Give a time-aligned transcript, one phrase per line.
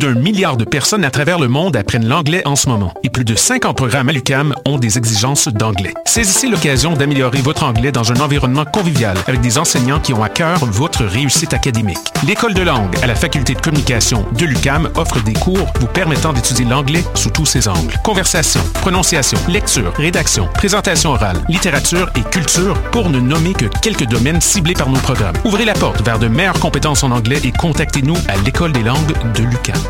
[0.00, 3.24] d'un milliard de personnes à travers le monde apprennent l'anglais en ce moment et plus
[3.24, 5.92] de 50 programmes à l'UCAM ont des exigences d'anglais.
[6.06, 10.30] Saisissez l'occasion d'améliorer votre anglais dans un environnement convivial avec des enseignants qui ont à
[10.30, 11.98] cœur votre réussite académique.
[12.26, 16.32] L'école de langue à la faculté de communication de l'UCAM offre des cours vous permettant
[16.32, 17.94] d'étudier l'anglais sous tous ses angles.
[18.02, 24.40] Conversation, prononciation, lecture, rédaction, présentation orale, littérature et culture pour ne nommer que quelques domaines
[24.40, 25.36] ciblés par nos programmes.
[25.44, 29.12] Ouvrez la porte vers de meilleures compétences en anglais et contactez-nous à l'école des langues
[29.34, 29.89] de l'UCAM.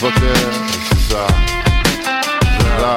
[0.00, 0.32] Fucker,
[0.88, 1.26] c'est ça.
[2.58, 2.96] C'est là.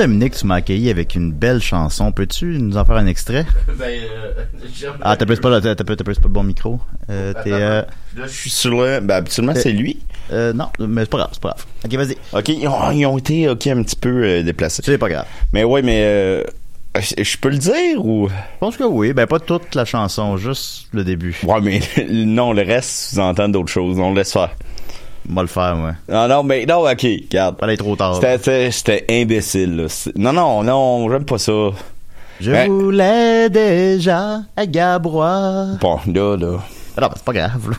[0.00, 2.12] Dominique, tu m'as accueilli avec une belle chanson.
[2.12, 3.46] Peux-tu nous en faire un extrait?
[3.78, 4.32] Ben, euh,
[5.02, 6.80] Ah, t'as pas, pas le bon micro.
[7.10, 7.82] Euh, euh,
[8.16, 9.00] Là, je suis sur le.
[9.00, 9.98] Ben, habituellement, c'est lui.
[10.32, 11.66] euh, non, mais c'est pas grave, c'est pas grave.
[11.84, 12.16] Ok, vas-y.
[12.38, 14.82] Ok, ils ont, ils ont été ok, un petit peu euh, déplacés.
[14.84, 15.26] C'est pas grave.
[15.52, 16.02] Mais ouais, mais.
[16.04, 16.42] euh,
[16.98, 18.28] je je peux le dire ou?
[18.28, 19.12] Je pense que oui.
[19.12, 21.36] Ben, pas toute la chanson, juste le début.
[21.44, 21.80] Ouais, mais
[22.10, 23.98] non, le reste, vous entendez d'autres choses.
[23.98, 24.50] On le laisse faire.
[25.28, 25.92] Va le faire, ouais.
[26.14, 27.56] Non, non, mais non, ok, regarde.
[27.56, 28.16] Pas aller trop tard.
[28.72, 30.10] C'était- imbécile, là.
[30.16, 31.52] Non, non, non, j'aime pas ça.
[32.40, 35.66] Je Ben- voulais déjà à Gabrois.
[35.80, 36.58] Bon, là, là.
[36.96, 37.76] Ah non, c'est pas grave, là.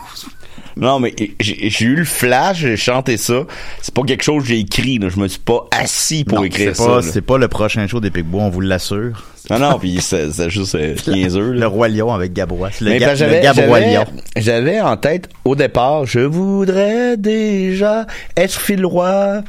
[0.77, 3.43] Non, mais j'ai eu le flash, j'ai chanté ça.
[3.81, 5.09] C'est pas quelque chose que j'ai écrit, là.
[5.09, 7.01] Je me suis pas assis pour Non, écrire ça.
[7.01, 9.23] c'est pas le prochain show des Picbois, on vous l'assure.
[9.49, 11.67] Non, non, puis c'est juste euh, niaiseux, Le.
[11.67, 12.69] Roi Lion avec Gabrois.
[12.79, 14.05] Le, ga- le Gabrois Lion.
[14.37, 18.05] j'avais en tête, au départ, je voudrais déjà
[18.37, 19.41] être Phil Roy,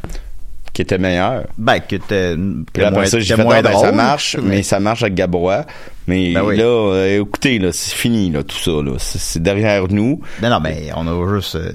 [0.72, 1.44] qui était meilleur.
[1.58, 4.62] Ben, t'es, Puis que moins, ça, j'ai que fait, moins ah, ben, ça marche, mais
[4.62, 5.66] ça marche avec Gabrois.
[6.06, 6.56] Mais Ben oui.
[6.56, 8.94] là, euh, écoutez, là, c'est fini, là, tout ça, là.
[8.98, 10.20] C'est, derrière nous.
[10.42, 11.56] Non, non, mais on a juste...
[11.56, 11.72] euh,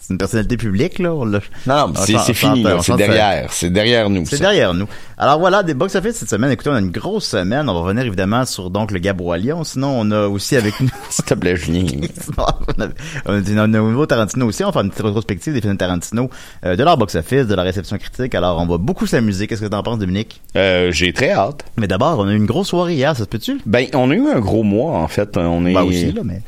[0.00, 1.10] c'est une personnalité publique, là.
[1.10, 3.52] Non, non, c'est, fini, C'est derrière.
[3.52, 4.24] C'est derrière nous.
[4.26, 4.88] C'est derrière nous.
[5.16, 6.50] Alors voilà, des box-office cette semaine.
[6.50, 7.68] Écoutez, on a une grosse semaine.
[7.68, 9.64] On va revenir évidemment sur donc le Gabrois Lion.
[9.64, 10.88] Sinon, on a aussi avec nous...
[11.10, 11.86] S'il te plaît, Julien.
[12.38, 12.88] on a,
[13.26, 14.62] on a, on a au niveau Tarantino aussi.
[14.62, 16.30] On va faire une petite rétrospective des films de Tarantino,
[16.64, 18.34] euh, de leur box-office, de leur réception critique.
[18.34, 19.46] Alors, on va beaucoup s'amuser.
[19.46, 20.40] Qu'est-ce que t'en penses, Dominique?
[20.56, 21.64] Euh, j'ai très hâte.
[21.76, 23.60] Mais d'abord, on a eu une grosse soirée hier, ça se peut-tu?
[23.66, 25.36] Ben, on a eu un gros mois, en fait.
[25.36, 26.42] On est, Ben aussi, là, mais...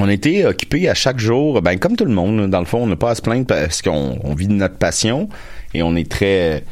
[0.00, 2.86] On était occupés à chaque jour, ben comme tout le monde, dans le fond, on
[2.86, 5.28] n'a pas à se plaindre parce qu'on on vit de notre passion
[5.74, 6.62] et on est très.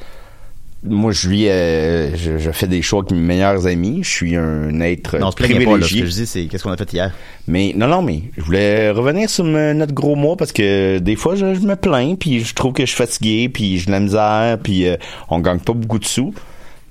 [0.89, 4.01] Moi, je vis, euh, je, je fais des choix avec mes meilleurs amis.
[4.05, 5.49] Je suis un être Non, pas, là.
[5.49, 6.01] Ce privilégié.
[6.03, 7.13] que je dis, c'est qu'est-ce qu'on a fait hier?
[7.49, 11.17] mais non, non, mais je voulais revenir sur me- notre gros mois parce que des
[11.17, 13.91] fois, je, je me plains puis je trouve que je suis fatigué puis j'ai de
[13.91, 14.97] la misère puis euh,
[15.29, 16.33] on gagne pas beaucoup de sous.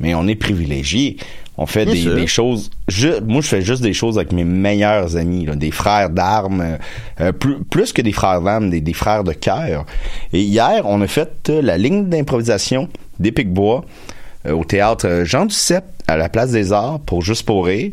[0.01, 1.15] Mais on est privilégié.
[1.57, 2.69] On fait des, choses.
[2.89, 6.61] je- moi, je fais juste des choses avec mes meilleurs amis, là, des frères d'armes,
[6.61, 6.77] euh,
[7.21, 9.85] euh, plus, plus que des frères d'armes, des, des frères de cœur.
[10.33, 12.89] Et hier, on a fait euh, la ligne d'improvisation
[13.19, 13.85] des Picbois
[14.45, 17.91] euh, au théâtre Jean Duceppe à la Place des Arts pour Juste pour rire.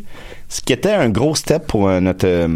[0.48, 2.48] Ce qui était un gros step pour euh, notre euh,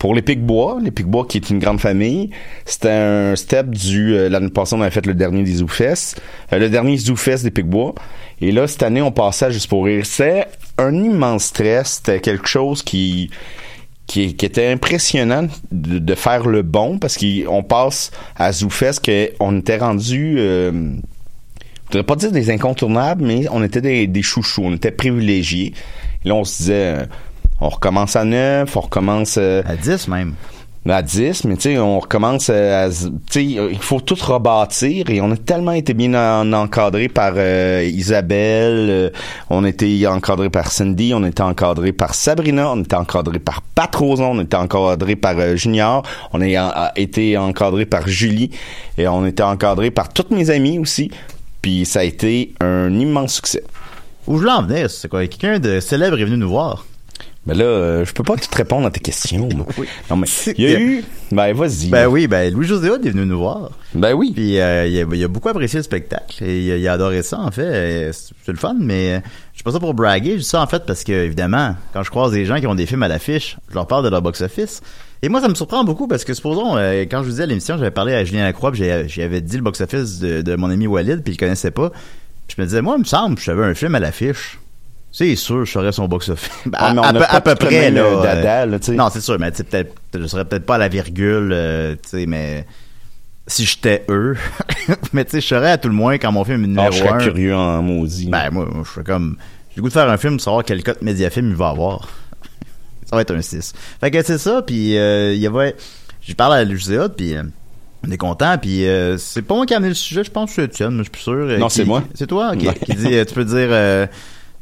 [0.00, 2.30] pour les Picbois, les Picbois qui est une grande famille,
[2.64, 6.20] c'était un step du euh, l'année passée on avait fait le dernier des Zoufest,
[6.54, 7.94] euh, le dernier Zoufest des Picbois
[8.40, 10.06] et là cette année on passait à juste pour rire.
[10.06, 10.46] C'est
[10.78, 13.30] un immense stress, c'était quelque chose qui
[14.06, 19.58] qui, qui était impressionnant de, de faire le bon parce qu'on passe à Zoufest qu'on
[19.58, 20.72] était rendu euh,
[21.90, 25.74] je voudrais pas dire des incontournables, mais on était des, des chouchous, on était privilégiés.
[26.24, 27.04] Et là, on se disait, euh,
[27.60, 30.34] on recommence à 9, on recommence euh, À 10 même.
[30.88, 32.90] à 10, mais tu sais, on recommence euh, à...
[32.90, 32.96] Tu
[33.28, 37.34] sais, euh, il faut tout rebâtir et on a tellement été bien en, encadré par
[37.36, 39.10] euh, Isabelle, euh,
[39.50, 43.94] on était encadré par Cindy, on était encadré par Sabrina, on était encadré par Pat
[43.94, 46.02] Roson, on était encadré par euh, Junior,
[46.32, 48.50] on a, a été encadré par Julie
[48.96, 51.10] et on était encadré par toutes mes amies aussi.
[51.60, 53.62] Puis ça a été un immense succès.
[54.26, 55.26] Où je voulais en venir, c'est quoi?
[55.26, 56.86] Quelqu'un de célèbre est venu nous voir.
[57.50, 59.48] Mais là, euh, je peux pas tout répondre à tes questions.
[59.52, 59.66] moi.
[59.76, 59.88] Oui.
[60.08, 61.04] Non, mais il y a eu...
[61.32, 61.88] Ben, vas-y.
[61.88, 63.72] Ben oui, ben Louis-José Hood est venu nous voir.
[63.92, 64.30] Ben oui.
[64.32, 66.92] Puis euh, il, a, il a beaucoup apprécié le spectacle et il a, il a
[66.92, 68.12] adoré ça en fait.
[68.12, 69.20] C'est le fun, mais euh,
[69.52, 70.34] je suis pas ça pour braguer.
[70.34, 72.76] Je dis ça en fait parce que évidemment, quand je croise des gens qui ont
[72.76, 74.80] des films à l'affiche, je leur parle de leur box-office.
[75.22, 77.46] Et moi, ça me surprend beaucoup parce que supposons, euh, quand je vous disais à
[77.46, 81.24] l'émission, j'avais parlé à Julien Lacroix, j'avais dit le box-office de, de mon ami Walid,
[81.24, 81.90] puis il connaissait pas.
[81.90, 84.59] Puis je me disais, moi, il me semble, que j'avais un film à l'affiche.
[85.12, 86.50] C'est sûr, je saurais son box-office.
[86.66, 88.02] Ben, Ah, à, peu- à près, là.
[88.02, 88.78] euh, dada, là.
[88.90, 92.26] Non, c'est sûr, mais peut-être, je serais peut-être pas à la virgule, euh, tu sais,
[92.26, 92.64] mais
[93.48, 94.36] si j'étais eux,
[95.12, 96.90] mais tu sais, je serais à tout le moins quand mon film est numéro Ah,
[96.92, 97.18] je serais un.
[97.18, 98.28] curieux en maudit.
[98.28, 99.36] Ben, moi, moi, je serais comme,
[99.70, 102.08] j'ai le goût de faire un film, de savoir quel code Mediafilm il va avoir.
[103.04, 103.72] ça va être un 6.
[104.00, 105.74] Fait que c'est ça, puis euh, il y avait,
[106.22, 107.42] j'ai parlé à l'UCA, puis euh,
[108.06, 110.50] on est content, puis euh, c'est pas moi qui ai amené le sujet, je pense
[110.50, 111.32] que c'est Étienne, mais je suis plus sûr.
[111.32, 112.04] euh, Non, c'est moi.
[112.14, 112.62] C'est toi, ok.
[112.62, 112.74] Ouais.
[112.74, 114.06] Qui dit, tu peux dire, euh,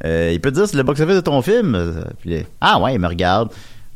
[0.05, 2.05] euh, il peut dire c'est le box-office de ton film.
[2.21, 3.51] Puis, ah ouais, il me regarde.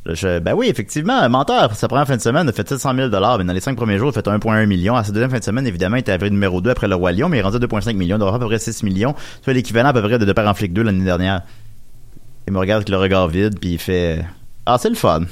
[0.04, 3.44] Je- ben oui, effectivement, menteur, sa première fin de semaine a fait 700 000 mais
[3.44, 4.96] dans les cinq premiers jours, il a fait 1,1 million.
[4.96, 7.12] À sa deuxième fin de semaine, évidemment, il était arrivé numéro 2 après le Roi
[7.12, 8.82] Lion, mais il est rendu à 2,5 millions, il doit avoir à peu près 6
[8.82, 9.14] millions,
[9.44, 11.42] soit l'équivalent à peu près de Deux en flic 2 l'année dernière.
[12.48, 14.24] Il me regarde avec le regard vide, puis il fait
[14.66, 15.20] Ah, c'est le fun.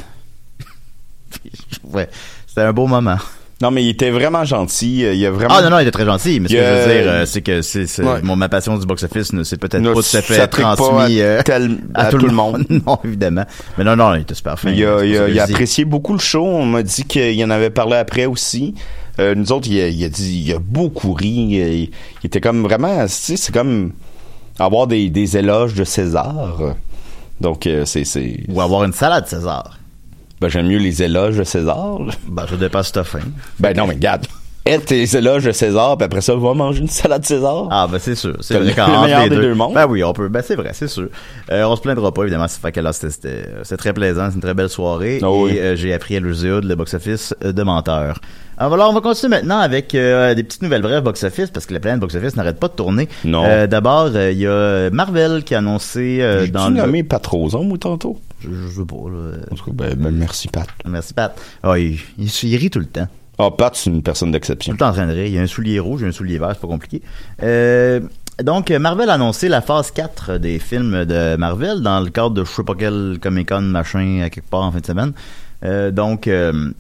[1.85, 2.09] Ouais,
[2.47, 3.17] c'était un beau moment.
[3.63, 5.05] Non, mais il était vraiment gentil.
[5.05, 5.55] euh, Il a vraiment...
[5.59, 7.43] Ah non, non, il était très gentil, mais ce que je veux dire, euh, c'est
[7.43, 8.23] que c'est, c'est- Ouais.
[8.23, 11.43] mon, ma passion du box-office ne s'est peut-être pas tout à fait transmis à euh,
[11.43, 12.65] tel- à tout le monde.
[12.87, 13.45] non, évidemment.
[13.77, 14.71] Mais non, non, il était super fin.
[14.71, 16.43] Il a, C'est il a- il a apprécié beaucoup le show.
[16.45, 18.75] On m'a dit qu'il en avait parlé après aussi.
[19.19, 21.29] Euh, nous autres, il a, il a dit, il a beaucoup ri.
[21.29, 21.91] Il, il
[22.25, 23.93] était comme vraiment, tu sais, c'est comme
[24.59, 26.59] avoir des, des éloges de César.
[27.43, 29.79] Donc, euh, c'est, c'est, Ou avoir une salade César.
[30.41, 31.99] Ben, j'aime mieux les éloges de César.
[32.27, 33.21] Ben, je dépasse ta faim.
[33.59, 34.27] Ben, non, mais regarde.
[34.67, 37.67] Aide tes éloges de César, puis après ça, va manger une salade César.
[37.71, 38.37] Ah, ben, c'est sûr.
[38.41, 39.75] C'est le meilleur des deux mondes.
[39.75, 40.29] Ben oui, on peut.
[40.29, 41.09] Ben, c'est vrai, c'est sûr.
[41.51, 42.47] Euh, on se plaindra pas, évidemment.
[42.47, 44.29] C'est très plaisant.
[44.29, 45.19] C'est une très belle soirée.
[45.23, 45.59] Ah et oui.
[45.59, 48.21] euh, j'ai appris à l'USEA de le box-office euh, de menteur.
[48.59, 51.81] Alors, on va continuer maintenant avec euh, des petites nouvelles brèves box-office parce que la
[51.81, 53.09] planète box-office n'arrête pas de tourner.
[53.25, 53.43] Non.
[53.47, 56.19] Euh, d'abord, euh, il y a Marvel qui a annoncé
[56.53, 56.77] dans le...
[56.77, 58.19] nommé Patrozon, ou tantôt?
[58.41, 59.37] Je, je sais pas, là.
[59.51, 60.67] En tout cas, ben, ben, merci, Pat.
[60.87, 61.39] Merci, Pat.
[61.63, 63.09] Ah, il, il, il rit tout le temps.
[63.39, 64.73] Ah, Pat, c'est une personne Tout d'exception.
[64.73, 65.27] le temps en train de rire.
[65.27, 67.01] Il y a un soulier rouge, un soulier vert, c'est pas compliqué.
[67.43, 68.01] Euh,
[68.43, 72.45] donc, Marvel a annoncé la phase 4 des films de Marvel dans le cadre de
[72.45, 75.13] je sais pas quel Comic-Con machin à quelque part en fin de semaine.
[75.65, 76.71] Euh, donc, euh,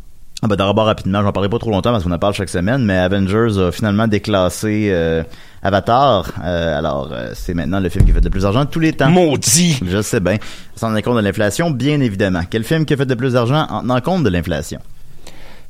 [0.42, 2.82] ah ben, d'abord rapidement, j'en parlerai pas trop longtemps parce qu'on en parle chaque semaine,
[2.82, 5.22] mais Avengers a finalement déclassé euh,
[5.62, 6.32] Avatar.
[6.42, 8.94] Euh, alors, euh, c'est maintenant le film qui fait le plus d'argent de tous les
[8.94, 9.10] temps.
[9.10, 9.78] Maudit!
[9.84, 10.38] Je sais bien.
[10.76, 12.40] Sans tenir compte de l'inflation, bien évidemment.
[12.48, 14.80] Quel film qui a fait le plus d'argent en tenant compte de l'inflation?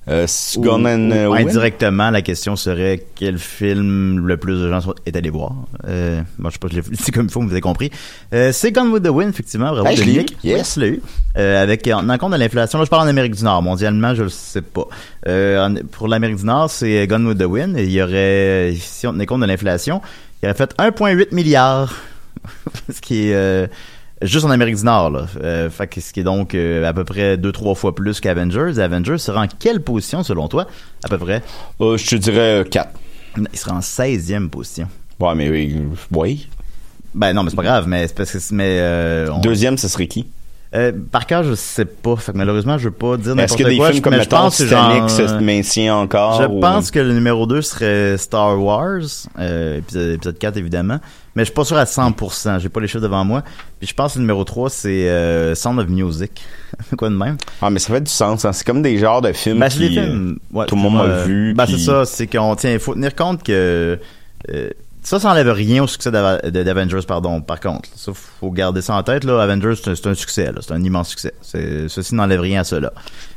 [0.08, 0.26] Euh,
[0.56, 5.14] Ou- ou euh, indirectement, la question serait quel film le plus de gens sont, est
[5.14, 5.52] allé voir?
[5.86, 7.90] Euh, bon, je sais pas, je l'ai c'est comme il faut, vous avez compris.
[8.32, 9.70] Euh, c'est Gone with the Wind, effectivement.
[9.72, 10.36] Bravo, Hey, Dominique.
[10.42, 10.76] Yes.
[10.78, 11.02] L'ai eu.
[11.36, 13.62] Euh, avec, en tenant compte de l'inflation, là, je parle en Amérique du Nord.
[13.62, 14.88] Mondialement, je le sais pas.
[15.28, 17.76] Euh, en- pour l'Amérique du Nord, c'est Gone with the Wind.
[17.78, 20.00] Et il y aurait, si on tenait compte de l'inflation,
[20.42, 21.94] il aurait fait 1,8 milliard.
[22.92, 23.70] ce qui est,
[24.22, 25.26] Juste en Amérique du Nord, là.
[25.42, 28.20] Euh, fait que ce qui est donc euh, à peu près deux, trois fois plus
[28.20, 28.78] qu'Avengers.
[28.78, 30.66] Avengers sera en quelle position, selon toi,
[31.02, 31.42] à peu près?
[31.80, 32.90] Euh, je te dirais 4.
[33.52, 34.88] Il sera en 16e position.
[35.20, 35.76] Ouais, mais oui.
[36.12, 36.48] oui.
[37.14, 40.06] Ben non, mais c'est pas grave, mais parce que mais euh, on- Deuxième, ce serait
[40.06, 40.26] qui?
[40.74, 42.14] Euh, par cœur, je sais pas.
[42.16, 43.90] Fait que malheureusement, je veux pas dire Est-ce n'importe que des quoi.
[43.90, 46.40] films comme mettons, pense que Titanic genre, se maintient encore?
[46.42, 49.00] Je ou- pense que le numéro 2 serait Star Wars,
[49.38, 50.98] euh, épisode, épisode 4 évidemment,
[51.34, 53.42] mais je suis pas sûr à 100%, j'ai pas les chiffres devant moi.
[53.80, 56.40] Puis je pense que le numéro 3 c'est euh, Sound of Music.
[56.96, 57.36] Quoi de même?
[57.60, 58.44] Ah, mais ça fait du sens.
[58.44, 58.52] hein.
[58.52, 60.38] C'est comme des genres de films Ben, c'est qui, des films.
[60.52, 61.52] Ouais, tout le monde euh, a vu.
[61.54, 63.98] Ben, puis- c'est ça, c'est qu'on tient, il faut tenir compte que
[64.50, 64.70] euh,
[65.02, 67.40] ça, ça enlève rien au succès d'Avengers, pardon.
[67.40, 69.40] Par contre, ça, faut garder ça en tête, là.
[69.40, 70.50] Avengers, c'est un, succès.
[70.60, 71.34] C'est un immense succès.
[71.42, 72.92] Ceci n'enlève rien à cela.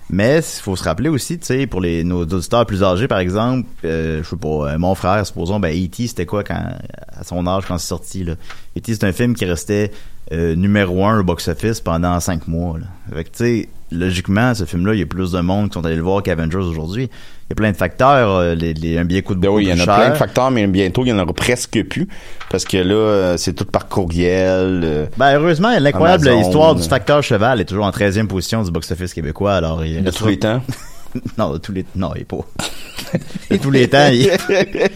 [0.09, 3.19] Mais, il faut se rappeler aussi, tu sais, pour les, nos auditeurs plus âgés, par
[3.19, 6.61] exemple, euh, je sais pas, euh, mon frère, supposons, ben, E.T., c'était quoi quand,
[7.07, 8.33] à son âge, quand c'est sorti, là?
[8.77, 9.91] E.T., c'est un film qui restait,
[10.31, 12.85] euh, numéro un au box-office pendant cinq mois, là.
[13.15, 15.85] Fait que, tu sais, logiquement, ce film-là, il y a plus de monde qui sont
[15.85, 17.03] allés le voir qu'Avengers aujourd'hui.
[17.03, 19.65] Il y a plein de facteurs, euh, les, les- un billet coûte Ben beaucoup oui,
[19.65, 22.07] il y en a plein de facteurs, mais bientôt, il y en aura presque plus.
[22.49, 24.81] Parce que là, euh, c'est tout par courriel.
[24.83, 29.13] euh, Ben, heureusement, l'incroyable histoire du facteur cheval est toujours en 13e position du box-office
[29.13, 30.61] québécois, alors il de tous les temps.
[31.37, 32.37] non, de tous les, non, il est pas.
[33.51, 34.29] de tous les temps, il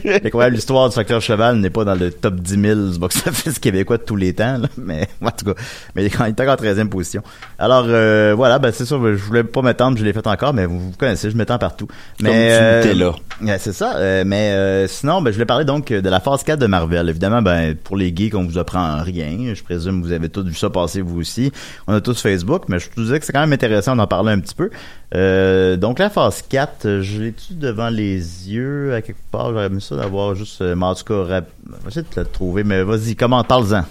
[0.04, 3.60] c'est quoi, l'histoire du facteur cheval n'est pas dans le top 10 000 du box-office
[3.60, 4.68] québécois de tous les temps, là.
[4.78, 5.54] Mais, en tout cas,
[5.96, 7.22] mais il est quand- il est encore en 13e position.
[7.60, 10.66] Alors, euh, voilà, ben, c'est ça, je voulais pas m'étendre, je l'ai fait encore, mais
[10.66, 11.88] vous, vous connaissez, je m'étends partout.
[12.22, 13.16] Mais, Comme tu euh, étais là.
[13.42, 13.96] Ouais, c'est ça.
[13.98, 17.10] euh, mais euh, sinon, ben, je voulais parler donc de la phase 4 de Marvel.
[17.10, 19.54] Évidemment, ben, pour les geeks, on vous apprend rien.
[19.54, 21.52] Je présume que vous avez tous vu ça passer vous aussi.
[21.88, 24.32] On a tous Facebook, mais je te disais que c'est quand même intéressant d'en parler
[24.32, 24.70] un petit peu.
[25.16, 28.16] Euh, donc la phase 4, euh, je l'ai-tu devant les
[28.52, 29.52] yeux à quelque part?
[29.52, 30.62] J'aurais aimé ça d'avoir juste...
[30.62, 31.50] Euh, en tout cas, rap-
[31.96, 33.84] de te trouver, mais vas-y, comment, parle-en.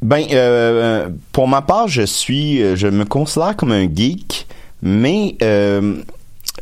[0.00, 4.46] Ben, euh, pour ma part, je suis, euh, je me considère comme un geek,
[4.82, 5.96] mais euh,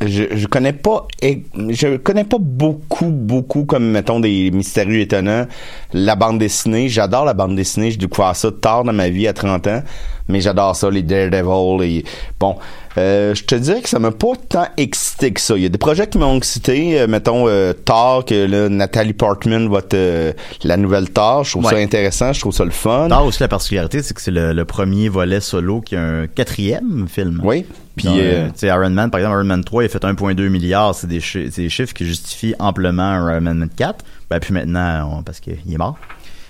[0.05, 5.47] je, je connais pas, je connais pas beaucoup, beaucoup comme mettons des mystérieux étonnants.
[5.93, 7.91] La bande dessinée, j'adore la bande dessinée.
[7.91, 9.83] J'ai découvert ça tard dans ma vie à 30 ans,
[10.27, 12.03] mais j'adore ça, les Daredevil, et
[12.39, 12.55] bon.
[12.97, 15.55] Euh, je te dirais que ça m'a pas tant excité que ça.
[15.55, 19.13] Il y a des projets qui m'ont excité, euh, mettons euh, Thor, que là, Nathalie
[19.13, 20.33] Portman va être euh,
[20.63, 21.43] la nouvelle Thor.
[21.45, 23.07] Je trouve ça intéressant, je trouve ça le fun.
[23.09, 26.27] Thor aussi, la particularité, c'est que c'est le, le premier volet solo qui a un
[26.27, 27.39] quatrième film.
[27.43, 27.65] Oui.
[27.95, 30.03] Puis euh, euh, tu sais, Iron Man, par exemple, Iron Man 3, il a fait
[30.03, 30.93] 1,2 milliard.
[30.93, 34.03] C'est des, chi- c'est des chiffres qui justifient amplement Iron Man 4.
[34.29, 35.97] Ben, puis maintenant, on- parce qu'il est mort.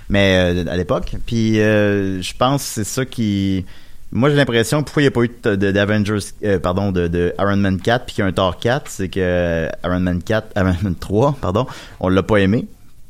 [0.09, 1.11] Mais euh, à l'époque.
[1.25, 3.65] Puis euh, je pense que c'est ça qui...
[4.13, 5.31] Moi, j'ai l'impression, pourquoi il n'y a pas eu
[5.71, 8.89] d'Avengers, euh, pardon, de, de Iron Man 4, puis qu'il y a un Thor 4,
[8.89, 11.65] c'est que euh, Iron Man 4, Iron Man 3, pardon,
[12.01, 12.65] on l'a pas aimé.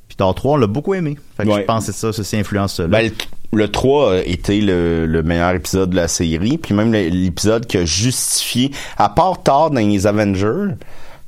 [0.07, 1.17] Puis Thor 3, on l'a beaucoup aimé.
[1.37, 1.61] Fait que Ouais.
[1.61, 2.85] je pense que ça, ceci influence ça.
[2.87, 3.09] ben,
[3.51, 7.65] le, le 3 a été le, le meilleur épisode de la série, puis même l'épisode
[7.65, 10.75] qui a justifié, à part Thor dans les Avengers,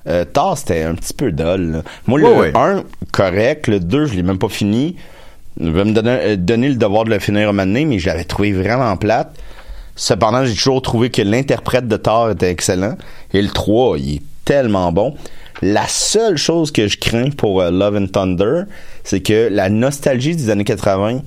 [0.06, 1.72] euh, Thor c'était un petit peu dull.
[1.72, 1.82] là.
[2.08, 2.54] Moi, le Ouais, ouais.
[2.56, 4.98] 1, correct, le 2, je l'ai même pas fini.
[5.60, 7.98] Je vais me donner, euh, donner le devoir de le finir un moment donné, mais
[8.00, 9.34] je l'avais trouvé vraiment plate.
[9.96, 12.98] Cependant, j'ai toujours trouvé que l'interprète de Thor était excellent.
[13.34, 15.16] Et le 3, il est tellement bon.
[15.62, 18.64] La seule chose que je crains pour euh, Love and Thunder,
[19.04, 21.22] c'est que la nostalgie des années 80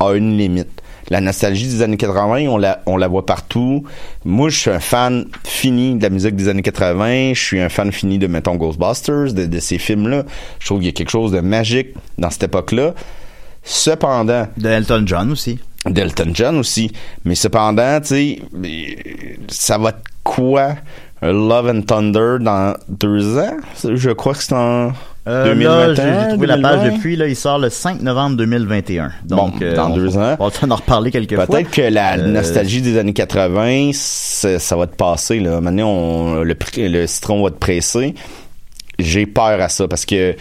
[0.00, 0.82] a une limite.
[1.08, 2.46] La nostalgie des années 80,
[2.86, 3.84] on la, voit partout.
[4.24, 7.34] Moi, je suis un fan fini de la musique des années 80.
[7.34, 10.24] Je suis un fan fini de, mettons, Ghostbusters, de ces films-là.
[10.58, 12.94] Je trouve qu'il y a quelque chose de magique dans cette époque-là.
[13.64, 15.58] Cependant, De Elton John aussi.
[15.86, 16.90] d'Elton John aussi.
[17.24, 18.38] Mais cependant, tu sais,
[19.48, 20.74] ça va être quoi?
[21.22, 23.56] Love and Thunder dans deux ans?
[23.84, 24.92] Je crois que c'est en
[25.28, 25.86] Euh, 2021.
[26.04, 26.96] là, j'ai trouvé la page 2020.
[26.96, 29.12] depuis, là, il sort le 5 novembre 2021.
[29.24, 30.36] Donc, Bon, dans on- deux ans.
[30.40, 31.46] On va en reparler quelques fois.
[31.46, 35.38] Peut-être que la Euh, nostalgie des années 80, ça, va te passer.
[35.38, 35.60] Là.
[35.60, 38.16] Maintenant, on, le, le citron va te presser.
[38.98, 40.34] J'ai peur à ça parce que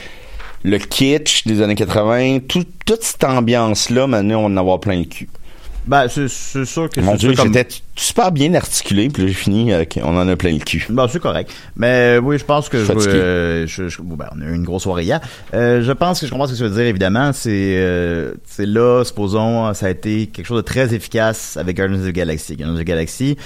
[0.64, 5.06] le kitsch des années 80, tout- toute cette ambiance-là, maintenant, on en avoir plein le
[5.06, 5.28] cul.
[5.88, 9.28] Ben, c'est sûr que Mon c'est Dieu, sûr comme- j'étais super bien articulé, puis là,
[9.30, 10.86] j'ai fini avec on en a plein le cul.
[10.90, 11.52] Bon, c'est correct.
[11.76, 14.64] Mais euh, oui, je pense que je, euh, je- je- ben, on a eu une
[14.64, 15.20] grosse soirée hier.
[15.56, 17.34] Euh, je pense que je comprends ce que tu veux dire, évidemment.
[17.34, 21.98] C'est euh, c'est là, supposons, ça a été quelque chose de très efficace avec Guardians
[22.00, 22.56] of the Galaxy.
[22.58, 23.38] Guardians of the Galaxy,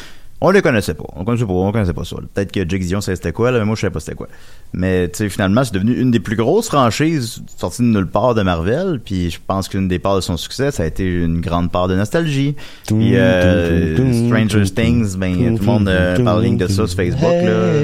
[0.48, 1.06] on le connaissait pas.
[1.16, 2.18] On connaissait pas, on connaissait pas ça.
[2.34, 4.28] Peut-être que Jake Dion savait c'était quoi, là, mais moi je savais pas c'était quoi.
[4.74, 8.36] Mais tu sais, finalement, c'est devenu une des plus grosses franchises sorties de nulle part
[8.36, 9.00] de Marvel.
[9.04, 11.88] Puis je pense qu'une des parts de son succès, ça a été une grande part
[11.88, 12.56] de nostalgie.
[12.88, 13.96] Puis euh,
[14.28, 17.82] Stranger Things, ben tout le monde euh, parle de ça sur Facebook là.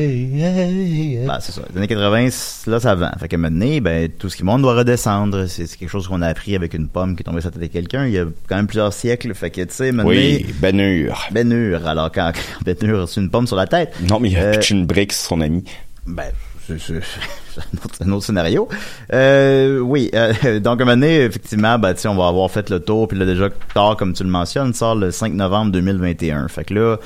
[1.28, 1.62] Ben, c'est ça.
[1.72, 3.12] Les années 80, c- là, ça vend.
[3.20, 5.46] Fait que maintenant, ben, tout ce qui monte doit redescendre.
[5.48, 7.62] C'est quelque chose qu'on a appris avec une pomme qui est tombée sur la tête
[7.62, 9.34] de quelqu'un il y a quand même plusieurs siècles.
[9.34, 11.28] Fait que, tu sais, maintenant, Oui, Ben Hur.
[11.32, 11.52] Ben.
[11.86, 12.32] Alors, quand,
[12.82, 13.94] Hur a reçu une pomme sur la tête.
[14.10, 15.64] Non, mais il a Euh, pitché une brique sur son ami.
[16.08, 16.26] ben,
[16.68, 16.74] c'est
[18.06, 18.68] un, autre- scénario.
[19.14, 22.80] Euh, oui, euh, donc à un moment donné, effectivement, ben, on va avoir fait le
[22.80, 26.48] tour, puis là, déjà, tard, comme tu le mentionnes, sort le 5 novembre 2021.
[26.48, 26.98] Fait que là,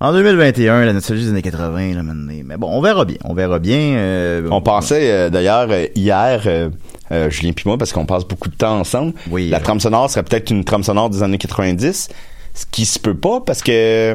[0.00, 2.02] en 2021, la nostalgie des années 80, là.
[2.02, 3.16] Mais bon, on verra bien.
[3.24, 3.96] On verra bien.
[3.96, 6.70] euh, On pensait euh, d'ailleurs euh, hier, euh,
[7.12, 9.12] euh, Julien puis moi, parce qu'on passe beaucoup de temps ensemble.
[9.30, 12.08] Oui, la euh, trame sonore serait peut-être une trame sonore des années 90,
[12.54, 14.14] ce qui se peut pas parce que euh,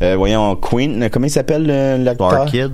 [0.00, 2.30] voyons Queen, euh, comment il s'appelle euh, l'acteur?
[2.30, 2.72] Star Kid.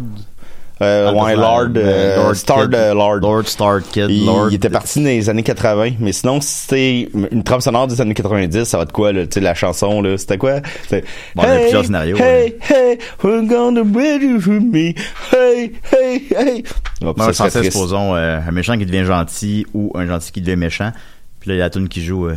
[0.82, 2.70] Euh, ouais, Lord, euh, Lord Star Kid.
[2.70, 3.16] de Lord.
[3.20, 4.06] Lord Star Kid.
[4.08, 4.48] Il, Lord.
[4.50, 8.00] il était parti dans les années 80, mais sinon si c'était une trame sonore des
[8.00, 10.60] années 90, ça va être quoi là, tu sais la chanson là, c'était quoi?
[10.84, 14.94] C'était Bon, on a plusieurs scénarios, Hey, hey, we're gonna bring you with me.
[15.30, 16.64] Hey, hey, hey.
[17.04, 20.40] Oh, Moi, ça serait supposons, euh, un méchant qui devient gentil ou un gentil qui
[20.40, 20.92] devient méchant.
[21.40, 22.36] Puis là, il y a la tune qui joue euh,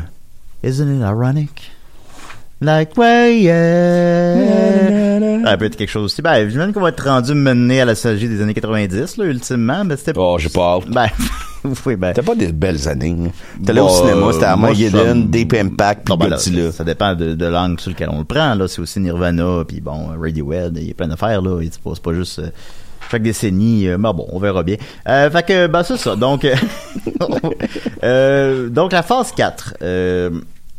[0.66, 1.72] Isn't it ironic?
[2.64, 5.44] Like way, yeah.
[5.46, 6.22] Ça peut être quelque chose aussi.
[6.22, 9.84] Ben, j'imagine qu'on va être rendu mené à la nostalgie des années 90, là, ultimement.
[9.84, 10.88] Ben, c'était Oh, j'ai pas hâte.
[10.88, 11.08] Ben,
[11.86, 12.14] oui, ben.
[12.16, 13.14] C'était pas des belles années.
[13.18, 13.30] là.
[13.66, 16.38] T'allais au Bah, cinéma, c'était moi, Armageddon, ça Deep Impact, puis Non, ben là,
[16.72, 18.56] ça, dépend de, de l'angle sur lequel on le prend.
[18.56, 21.60] Là, c'est aussi Nirvana, puis bon, Radiohead, il y a plein d'affaires là.
[21.70, 22.40] C'est pas, c'est pas juste.
[22.40, 22.48] euh,
[23.12, 23.90] chaque décennie.
[23.90, 24.78] Euh, mais bon, on verra bien.
[25.10, 26.16] Euh, fait que, ben, c'est ça.
[26.16, 26.48] Donc,
[28.04, 29.76] euh, donc la phase 4.
[29.82, 30.30] Euh,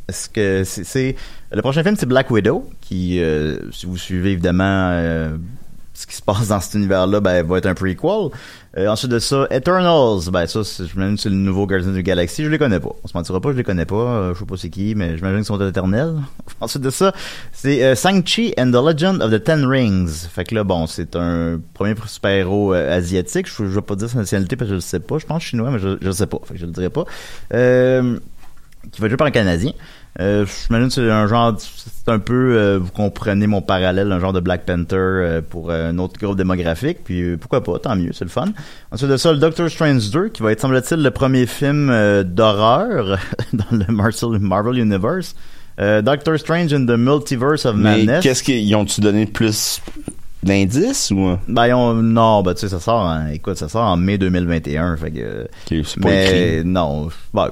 [0.09, 1.17] est-ce que c'est, c'est-
[1.55, 5.37] le prochain film, c'est Black Widow, qui, euh, si vous suivez évidemment euh,
[5.93, 8.31] ce qui se passe dans cet univers-là, ben, va être un prequel.
[8.77, 12.01] Euh, ensuite de ça, Eternals, ben ça, j'imagine que c'est le nouveau Guardian of the
[12.01, 12.43] Galaxy.
[12.43, 12.91] Je les connais pas.
[13.05, 14.33] On se mentira pas, je les connais pas.
[14.35, 16.15] Je sais pas c'est qui, mais j'imagine qu'ils sont éternels.
[16.61, 17.13] ensuite de ça,
[17.53, 20.27] c'est euh, Shang-Chi and the Legend of the Ten Rings.
[20.29, 23.47] Fait que là, bon, c'est un premier super-héros asiatique.
[23.47, 25.19] Je, je vais pas dire sa nationalité parce que je le sais pas.
[25.19, 26.39] Je pense chinois, mais je, je le sais pas.
[26.45, 27.05] Fait que je le dirai pas.
[28.91, 29.73] Qui va joué par un Canadien.
[30.21, 34.21] Euh, J'imagine que c'est un genre, c'est un peu, euh, vous comprenez mon parallèle, un
[34.21, 36.99] genre de Black Panther euh, pour euh, un autre groupe démographique.
[37.05, 38.47] Puis euh, pourquoi pas, tant mieux, c'est le fun.
[38.93, 42.23] Ensuite de ça, le Doctor Strange 2, qui va être, semble-t-il, le premier film euh,
[42.23, 43.19] d'horreur
[43.53, 45.35] dans le Marvel, Marvel Universe.
[45.81, 48.23] Euh, Doctor Strange in the Multiverse of Mais Madness.
[48.23, 49.81] qu'est-ce qu'ils ils ont-tu donné de plus
[50.45, 51.37] d'indices ou?
[51.49, 54.97] Ben, ont- non, ben, tu sais, ça sort en, écoute, ça sort en mai 2021,
[54.97, 56.69] fait que, c'est pas mais écrit.
[56.69, 57.51] non, ben,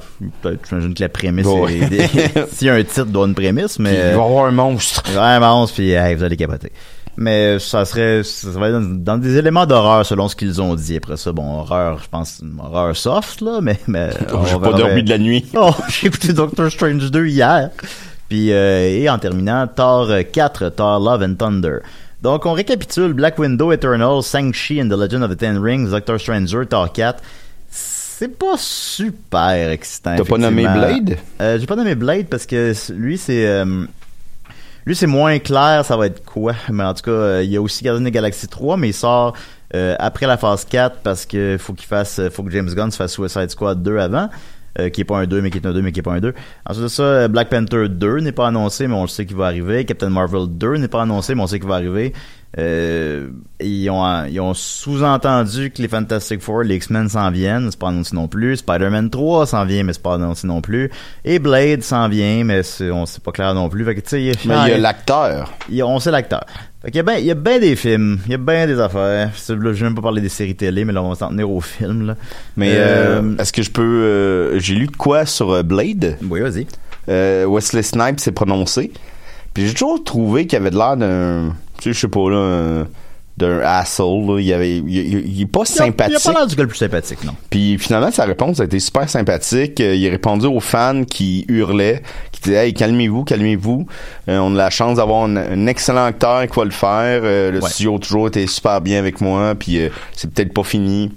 [0.69, 1.71] j'imagine que la prémisse, Bon, a
[2.73, 5.03] un titre, doit une prémisse, mais, il va y avoir un monstre.
[5.11, 6.73] Vraiment, puis hey, vous allez capoter.
[7.17, 10.75] Mais ça serait, ça va être dans, dans des éléments d'horreur selon ce qu'ils ont
[10.75, 10.97] dit.
[10.97, 13.79] Après ça, bon, horreur, je pense, une horreur soft, là, mais...
[13.87, 15.45] mais Oh, on J'ai pas dormi de la nuit.
[15.55, 17.71] Oh, j'ai écouté Doctor Strange 2 hier.
[18.29, 21.81] Puis, euh, et en terminant, Thor 4, Thor Love and Thunder.
[22.23, 26.21] Donc, on récapitule Black Widow, Eternal, Shang-Chi and the Legend of the Ten Rings, Doctor
[26.21, 27.21] Stranger, Thor 4.
[27.69, 30.15] C'est pas super excitant.
[30.17, 30.63] T'as pas nommé.
[30.63, 31.19] Blade?
[31.41, 33.47] Euh, j'ai pas nommé Blade parce que lui, c'est...
[33.47, 33.85] euh,
[34.87, 36.55] lui, c'est moins clair, ça va être quoi.
[36.71, 38.95] Mais en tout cas, euh, il y a aussi Gardien des Galaxy 3, mais il
[38.95, 39.35] sort
[39.75, 42.97] euh, après la phase 4 parce que faut qu'il fasse, faut que James Gunn se
[42.97, 44.29] fasse Suicide Squad 2 avant.
[44.79, 46.15] Euh, qui est pas un 2, mais qui est un 2, mais qui est pas
[46.15, 46.33] un 2.
[46.67, 49.37] Ensuite de ça, euh, Black Panther 2 n'est pas annoncé, mais on le sait qu'il
[49.37, 49.85] va arriver.
[49.85, 52.13] Captain Marvel 2 n'est pas annoncé, mais on sait qu'il va arriver.
[52.59, 53.29] Euh,
[53.61, 57.89] ils ont, ils ont sous-entendu que les Fantastic Four, les X-Men s'en viennent, c'est pas
[57.89, 58.59] annoncé non plus.
[58.59, 60.91] Spider-Man 3 s'en vient, mais c'est pas annoncé non plus.
[61.25, 63.85] Et Blade s'en vient, mais c'est, on c'est pas clair non plus.
[63.85, 65.53] Fait que, Mais il y a l'acteur.
[65.71, 66.45] y on sait l'acteur.
[66.83, 68.67] Fait qu'il y a ben, il y a ben des films, il y a ben
[68.67, 69.31] des affaires.
[69.49, 71.61] Je vais même pas parler des séries télé, mais là, on va s'en tenir aux
[71.61, 72.17] films, là.
[72.57, 73.83] Mais Euh, euh, est-ce que je peux...
[73.83, 76.19] euh, J'ai lu de quoi sur euh, Blade?
[76.29, 76.67] Oui, vas-y.
[77.09, 78.93] Euh, Wesley Snipes s'est prononcé.
[79.55, 81.55] Puis j'ai toujours trouvé qu'il avait de l'air d'un...
[81.83, 82.37] Tu sais, je sais pas, là...
[82.37, 82.87] un-
[83.35, 84.41] d'un asshole, là.
[84.41, 86.19] Il, avait, il, il- il est pas Il a- sympathique.
[86.23, 87.33] Il a pas l'air du gars le plus sympathique, non.
[87.49, 89.81] Puis finalement, sa réponse a été super sympathique.
[89.81, 93.87] Euh, il a répondu aux fans qui hurlaient, qui disaient Hey, calmez-vous, calmez-vous.
[94.29, 97.23] Euh, on a la chance d'avoir un, un excellent acteur qui va le faire.
[97.25, 97.71] Euh, le Ouais.
[97.71, 99.55] studio a toujours été super bien avec moi.
[99.55, 101.11] Puis euh, c'est peut-être pas fini.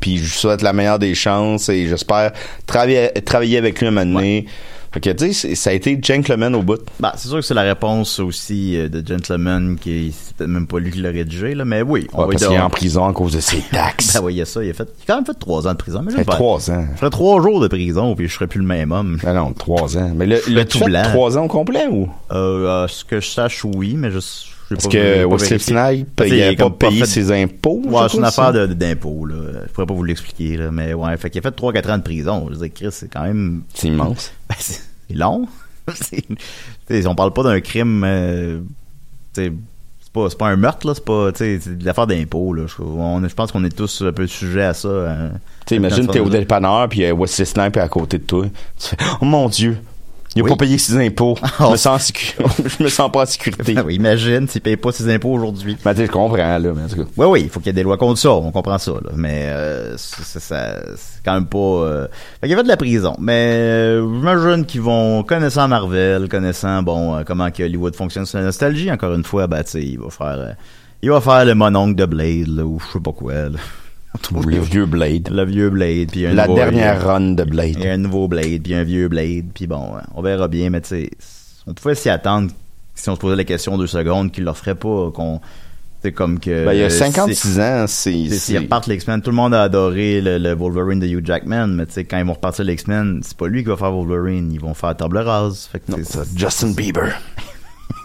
[0.00, 2.32] Puis je souhaite la meilleure des chances et j'espère
[2.66, 4.46] travailler, travailler avec lui un moment donné.
[4.92, 6.80] Fait que tu sais, ça a été gentleman au bout.
[6.98, 10.80] Bah, c'est sûr que c'est la réponse aussi euh, de Gentleman qui peut-être même pas
[10.80, 12.08] lui qui l'a rédigé, là, mais oui.
[12.12, 14.14] Ouais, va parce qu'il est en prison à cause de ses taxes.
[14.14, 15.68] Ben oui, il y a ça, il a fait, il a quand même fait trois
[15.68, 16.86] ans de prison, mais ça fait trois ans.
[16.92, 19.18] Je ferais trois jours de prison, puis je serais plus le même homme.
[19.24, 20.10] Ah non, trois ans.
[20.16, 21.02] Mais le, le tout blanc.
[21.04, 22.08] trois ans au complet ou?
[22.32, 24.18] Euh, à ce que je sache, oui, mais je,
[24.76, 25.58] Parce pas- que.
[25.58, 27.82] Snipes, Parce il qu'il a est pas payé fait- ses impôts.
[27.84, 29.36] Ouais, c'est une affaire de- d'impôt, là.
[29.66, 31.16] Je pourrais pas vous l'expliquer, là, mais ouais.
[31.16, 32.46] Fait qu'il a fait 3-4 ans de prison.
[32.48, 34.32] Je veux dire, Chris, c'est quand même, C'est immense.
[34.48, 34.80] ben, c'est
[35.14, 35.48] long.
[37.06, 38.60] on parle pas d'un crime, euh,
[39.32, 39.52] c'est
[40.12, 40.94] pas, un meurtre, là.
[40.94, 42.64] C'est pas, c'est de l'affaire d'impôt, là.
[42.66, 44.88] Je, on- je pense qu'on est tous un peu sujets à ça.
[44.88, 45.30] hein.
[45.66, 48.46] Tu imagine, t'es au dépanneur, puis euh, Wesley Snipes est à côté de toi.
[48.78, 49.78] Tu fais, oh mon Dieu,
[50.36, 50.50] il a Oui.
[50.50, 51.36] pas payé ses impôts.
[51.58, 52.34] Je me sens, sécu-
[52.78, 53.74] je me sens pas en sécurité.
[53.74, 55.76] Ben oui, imagine s'il paye pas ses impôts aujourd'hui.
[55.82, 57.10] Sais, je comprends, là, mais en tout cas.
[57.16, 59.10] Oui, oui, il faut qu'il y ait des lois contre ça, on comprend ça, là.
[59.16, 61.58] Mais euh, c'est c'est- ça- c'est quand même pas...
[61.58, 62.06] Euh...
[62.40, 63.16] Fait qu'il y avait de la prison.
[63.18, 68.38] Mais euh, j'imagine qu'ils vont, connaissant Marvel, connaissant, bon, euh, comment que Hollywood fonctionne sur
[68.38, 70.26] la nostalgie, encore une fois, ben, tu sais, il va faire...
[70.38, 70.52] euh,
[71.02, 73.58] il va faire le mononcle de Blade, là, ou je sais pas quoi, là.
[74.34, 75.28] Le vieux Blade.
[75.30, 77.86] Le vieux Blade, puis un La nouveau- dernière run de Il y Blade.
[77.86, 80.80] a un nouveau Blade, puis un vieux Blade, puis bon, euh, on verra bien, mais
[80.80, 81.10] tu sais,
[81.66, 82.50] on pouvait s'y attendre
[82.94, 85.40] si on se posait la question deux secondes qu'il leur ferait pas, qu'on...
[86.02, 86.64] C'est comme que...
[86.64, 88.28] Ben, il y a euh, 56 ans, c'est...
[88.30, 91.68] S'ils repartent les X-Men, tout le monde a adoré le, le Wolverine de Hugh Jackman,
[91.68, 93.92] mais tu sais, quand ils vont repartir les X-Men, c'est pas lui qui va faire
[93.92, 95.68] Wolverine, ils vont faire table rase.
[95.70, 97.12] Fait que Non, ça- Justin Bieber.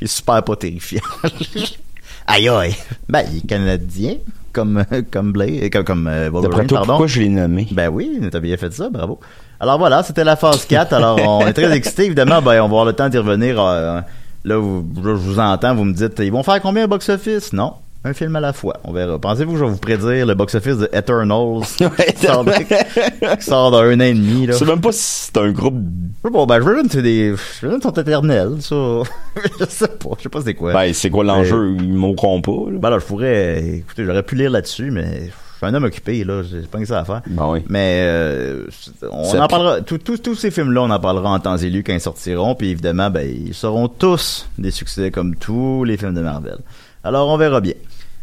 [0.00, 1.00] il est super pas terrifiant.
[2.26, 2.74] aïe aïe.
[3.08, 4.16] Ben, il est canadien,
[4.52, 6.92] comme, comme Blade, comme, comme euh, Wolverine, toi, pardon.
[6.94, 7.66] pourquoi je l'ai nommé?
[7.72, 9.18] Ben oui, t'as bien fait ça, bravo.
[9.60, 10.92] Alors voilà, c'était la phase 4.
[10.92, 12.42] Alors on est très excités, évidemment.
[12.42, 13.60] Ben on va avoir le temps d'y revenir.
[13.60, 14.00] euh,
[14.44, 17.52] là, vous- je vous entends, vous me dites, ils vont faire combien au box-office?
[17.52, 17.74] Non.
[18.04, 18.78] Un film à la fois.
[18.84, 19.18] On verra.
[19.18, 23.44] Pensez-vous que je vais vous prédire le box-office de Eternals Ouais, qui sort de- qui
[23.44, 24.54] sort dans un an et demi, là?
[24.54, 25.00] Je sais même pas si
[25.32, 25.76] c'est un groupe.
[26.24, 28.74] Bon, ben, je veux c'est des, je veux sont éternels, ça.
[29.60, 30.72] je sais pas, je sais pas c'est quoi.
[30.72, 31.74] Ben, c'est quoi l'enjeu?
[31.78, 32.78] Ils mourront pas, là.
[32.78, 36.24] Ben là, je pourrais, écoutez, j'aurais pu lire là-dessus, mais je suis un homme occupé,
[36.24, 37.22] là, j'ai pas que ça à faire.
[37.28, 37.60] Ben oui.
[37.68, 38.64] Mais euh,
[39.12, 41.84] on Ça en parlera, tous tous- tous ces films-là, on en parlera en temps élu
[41.84, 46.14] quand ils sortiront, puis évidemment, ben, ils seront tous des succès comme tous les films
[46.14, 46.58] de Marvel.
[47.04, 47.74] Alors, on verra bien.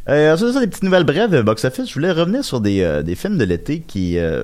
[0.08, 1.88] Euh, ensuite ça, des petites nouvelles brèves de box-office.
[1.90, 4.18] Je voulais revenir sur des, euh, des films de l'été qui...
[4.18, 4.44] euh,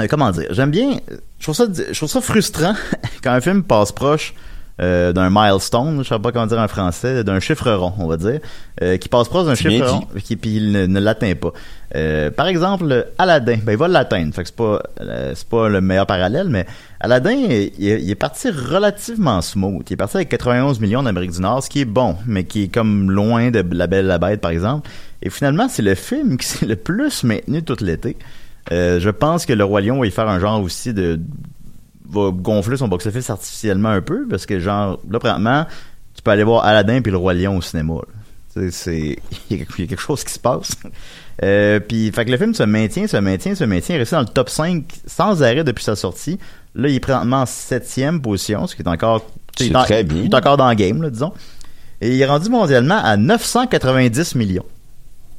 [0.00, 0.48] euh, comment dire?
[0.50, 0.98] J'aime bien.
[1.38, 2.74] Je trouve ça, je trouve ça frustrant
[3.22, 4.34] quand un film passe proche
[4.80, 8.16] euh, d'un milestone, je sais pas comment dire en français, d'un chiffre rond, on va
[8.16, 8.38] dire,
[8.82, 11.52] euh, qui passe proche d'un chiffre rond, qui puis il ne, ne l'atteint pas.
[11.96, 14.34] Euh, par exemple, Aladdin, ben il va l'atteindre.
[14.34, 14.82] Fait que c'est pas,
[15.34, 16.66] c'est pas le meilleur parallèle, mais
[17.00, 19.82] Aladdin, il, est- il est parti relativement smooth.
[19.88, 22.64] Il est parti avec 91 millions d'Amérique du Nord, ce qui est bon, mais qui
[22.64, 24.88] est comme loin de La Belle et la Bête, par exemple.
[25.22, 28.16] Et finalement, c'est le film qui s'est le plus maintenu tout l'été.
[28.70, 31.18] Euh, je pense que le Roi Lion va y faire un genre aussi de
[32.10, 35.66] va gonfler son box-office artificiellement un peu parce que genre là présentement
[36.14, 37.94] tu peux aller voir Aladdin puis le Roi Lion au cinéma.
[38.70, 39.18] c'est
[39.50, 40.70] il y a quelque- chose qui se passe.
[41.44, 44.16] Euh, puis fait que le film se maintient, se maintient, se maintient, il est resté
[44.16, 46.36] dans le top 5 sans arrêt depuis sa sortie.
[46.74, 49.24] Là, il est présentement en septième position, ce qui est encore
[49.60, 50.22] est en- très bien.
[50.24, 51.32] Il est encore dans le game, là, disons.
[52.00, 54.64] Et il est rendu mondialement à 990 millions.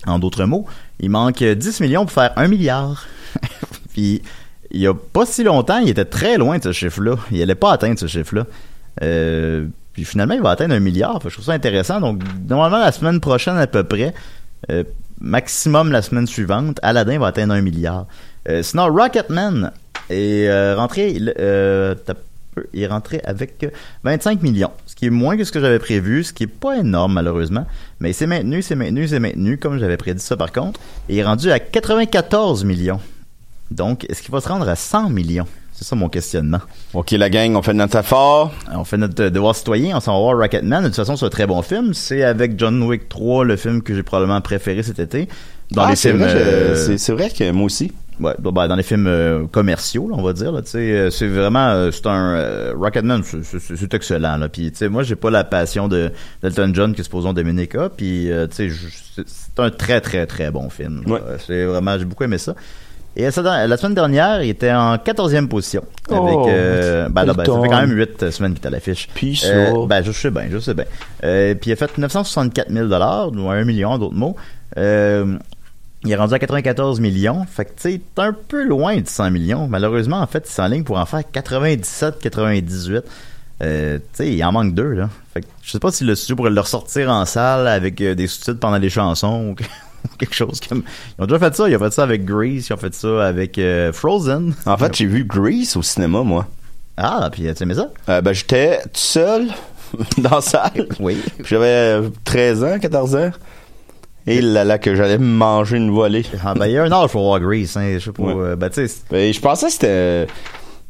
[0.08, 0.66] En d'autres mots,
[1.02, 3.06] il manque 10 millions pour faire 1 milliard.
[3.94, 4.22] Puis,
[4.72, 7.16] il y a pas si longtemps, il était très loin de ce chiffre-là.
[7.32, 8.46] Il allait pas atteindre ce chiffre-là.
[9.02, 11.20] Euh, puis finalement, il va atteindre un milliard.
[11.24, 12.00] Je trouve ça intéressant.
[12.00, 14.14] Donc, normalement, la semaine prochaine à peu près,
[14.70, 14.84] euh,
[15.20, 18.06] maximum la semaine suivante, Aladdin va atteindre un milliard.
[18.48, 19.72] Euh, sinon, Rocketman
[20.10, 21.34] est euh, rentré, il,
[22.74, 23.70] est rentré avec euh,
[24.04, 26.78] 25 millions, ce qui est moins que ce que j'avais prévu, ce qui est pas
[26.78, 27.66] énorme malheureusement,
[28.00, 30.80] mais c'est maintenu, c'est maintenu, c'est maintenu, comme j'avais prédit ça par contre,
[31.10, 33.00] et il est rendu à 94 millions.
[33.72, 35.46] Donc, est-ce qu'il va se rendre à 100 millions?
[35.72, 36.60] C'est ça mon questionnement.
[36.94, 38.52] Ok, la gang, on fait notre effort.
[38.74, 40.82] On fait notre euh, devoir citoyen, on s'en va voir Rocketman.
[40.84, 41.94] De toute façon, c'est un très bon film.
[41.94, 45.30] C'est avec John Wick 3, le film que j'ai probablement préféré cet été.
[45.72, 46.24] Dans Ah, les c'est films...
[46.24, 47.92] euh, c'est- vrai que moi aussi.
[48.20, 50.52] Ouais, bah, bah, dans les films euh, commerciaux, là, on va dire.
[50.52, 54.36] Là, c'est vraiment, euh, c'est un Rocketman, c'est- excellent.
[54.36, 54.50] Là.
[54.50, 56.12] Puis, moi, j'ai pas la passion de
[56.44, 57.90] d'Elton John que supposons Dominica.
[57.96, 58.70] Puis, c'est
[59.60, 61.04] un très très très bon film.
[61.08, 61.22] Ouais.
[61.48, 62.56] C'est vraiment, j'ai beaucoup aimé ça.
[63.20, 65.84] Et euh, ça, la semaine dernière, il était en 14e position.
[66.10, 69.10] Avec, Oh, euh, ben, ben, ça fait quand même 8 semaines qu'il est à l'affiche.
[69.14, 69.48] Puis ça.
[69.48, 70.86] Euh, ben, je sais bien, je sais bien.
[71.26, 74.38] Euh, puis il a fait 964 000 ou 1 million, d'autres mots.
[74.78, 75.38] Euh,
[76.06, 77.46] il est rendu à 94 millions.
[77.46, 79.68] Fait que, tu sais, un peu loin de 100 millions.
[79.68, 83.04] Malheureusement, en fait, il s'enligne pour en faire 97, 98.
[83.62, 85.10] Euh, tu sais, il en manque deux, là.
[85.34, 88.16] Fait que, je sais pas si le studio pourrait le ressortir en salle avec euh,
[88.16, 89.56] des sous-titres pendant les chansons ou
[90.20, 90.84] quelque chose comme...
[91.18, 91.70] Ils ont déjà fait ça.
[91.70, 92.68] Ils ont fait ça avec Grease.
[92.70, 94.54] Ils ont fait ça avec euh, Frozen.
[94.66, 96.48] En fait, j'ai vu Grease au cinéma, moi.
[96.98, 97.90] Ah, puis tu aimé ça?
[98.10, 99.48] Euh, ben, j'étais tout seul
[100.18, 100.88] dans la salle.
[101.00, 101.18] Oui.
[101.38, 103.32] Puis J'avais euh, 13 ans, 14 ans.
[104.28, 106.26] Et là, là, que j'allais me manger une volée.
[106.44, 107.94] Ah, ben, il y a un âge pour voir Grease, hein.
[107.98, 108.24] Je sais pas.
[108.24, 108.34] Ouais.
[108.36, 108.70] euh, ben,
[109.10, 110.28] Ben, je pensais que c'était...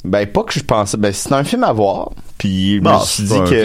[0.04, 0.98] Ben, pas que je pensais...
[0.98, 2.12] Ben, c'était un film à voir.
[2.38, 3.56] Puis, je Bon, me suis c'est dit que...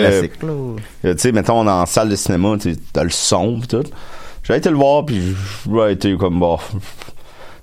[1.06, 3.68] Euh, Tu sais, mettons, on est en salle de cinéma, tu t'as le son pis
[3.68, 3.84] tout.
[4.44, 5.34] J'ai été le voir, puis
[5.72, 6.78] j'ai été comme, bon, tout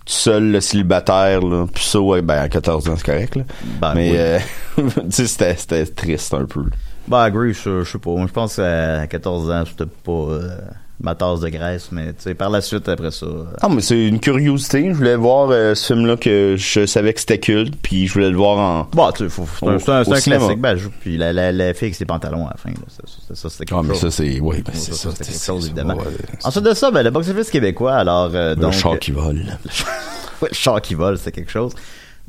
[0.06, 1.68] seul, le célibataire, là.
[1.74, 3.44] Puis ça, ouais, ben, à 14 ans, c'est correct, là.
[3.80, 4.18] Ben, Mais, oui.
[4.18, 4.40] euh,
[4.78, 6.64] tu sais, c'était, c'était triste un peu.
[7.08, 8.12] Ben, Grease, je, je sais pas.
[8.12, 10.58] Moi, je pense qu'à 14 ans, c'était pas euh,
[11.04, 13.26] ma tasse de graisse, mais tu sais, par la suite, après ça.
[13.26, 14.90] euh, Ah, mais c'est une curiosité.
[14.90, 18.30] Je voulais voir euh, ce film-là que je savais que c'était culte, puis je voulais
[18.30, 18.88] le voir en...
[18.94, 20.60] Bon, tu c'est un, classique.
[20.62, 23.04] Ben, je- puis la, la, la fille avec ses pantalons à la fin, là, ça,
[23.08, 24.40] ça, ça, c'était quelque Ah, mais ça, c'est...
[24.40, 25.96] Oui, ben, c'est ça, c'était quelque chose, évidemment.
[25.96, 26.04] ouais,
[26.44, 28.74] Ensuite de ça, ben, le box-office québécois, alors, euh, Le donc...
[28.74, 29.42] chat qui vole.
[30.42, 31.74] Le char qui vole, c'est quelque chose.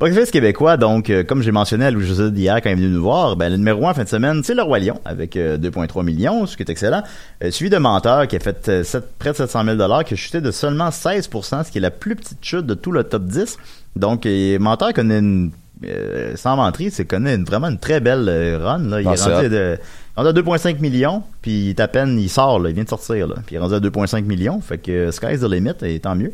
[0.03, 2.89] Box-office québécois, donc, euh, comme j'ai mentionné à Louis José hier quand il est venu
[2.89, 5.37] nous voir, ben, le numéro 1 en fin de semaine, c'est Le Roi Lion, avec
[5.37, 7.03] euh, 2,3 millions, ce qui est excellent.
[7.43, 8.83] Euh, suivi de Menteur, qui a fait euh,
[9.17, 12.15] près de 700 000 qui a chuté de seulement 16% ce qui est la plus
[12.15, 13.57] petite chute de tout le top 10.
[13.95, 15.51] Donc, et Menteur connaît une...
[15.85, 18.79] euh, sans mentir, c'est connaît une- vraiment une très belle euh, run.
[18.79, 18.99] Là.
[19.01, 19.77] Il est rendu de,
[20.17, 23.27] à 2,5 millions, puis il est à peine, il sort, là, il vient de sortir,
[23.27, 25.99] là, puis il est rendu à 2,5 millions, fait que euh, sky's the limit, et
[25.99, 26.33] tant mieux.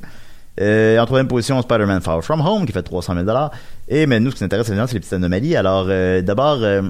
[0.59, 3.37] Euh, en troisième position, Spider-Man Far From Home, qui fait 300 000
[3.87, 5.55] Et mais nous, ce qui nous intéresse, évidemment, c'est les petites anomalies.
[5.55, 6.81] Alors, euh, d'abord, euh,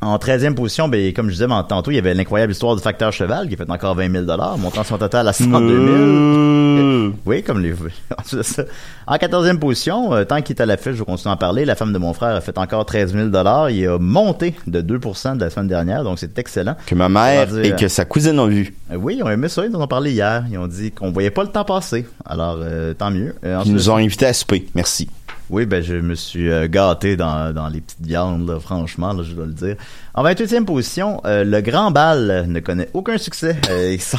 [0.00, 3.12] en 13e position, ben, comme je disais tantôt, il y avait l'incroyable histoire du facteur
[3.12, 4.24] cheval, qui a fait encore 20 000
[4.58, 5.96] montant son total à 102 000.
[5.96, 7.12] foule.
[7.24, 7.72] Oui, comme les
[9.06, 11.64] En 14e position, euh, tant qu'il est à l'affiche, je vais continuer à en parler.
[11.64, 13.28] La femme de mon frère a fait encore 13 000
[13.70, 16.76] Il a monté de 2% de la semaine dernière, donc c'est excellent.
[16.86, 18.74] Que ma mère dire- et que sa cousine ont vu.
[18.92, 20.44] Euh, oui, ils ont aimé ça, ils en ont parlé hier.
[20.50, 22.06] Ils ont dit qu'on voyait pas le temps passer.
[22.24, 23.34] Alors, euh, tant mieux.
[23.64, 24.66] Ils nous ont invités à souper.
[24.74, 25.08] Merci.
[25.48, 29.22] Oui, ben je me suis euh, gâté dans, dans les petites viandes, là, franchement, là,
[29.22, 29.76] je dois le dire.
[30.14, 33.56] En 28e position, euh, le Grand Bal ne connaît aucun succès.
[33.70, 34.18] Euh, s'en-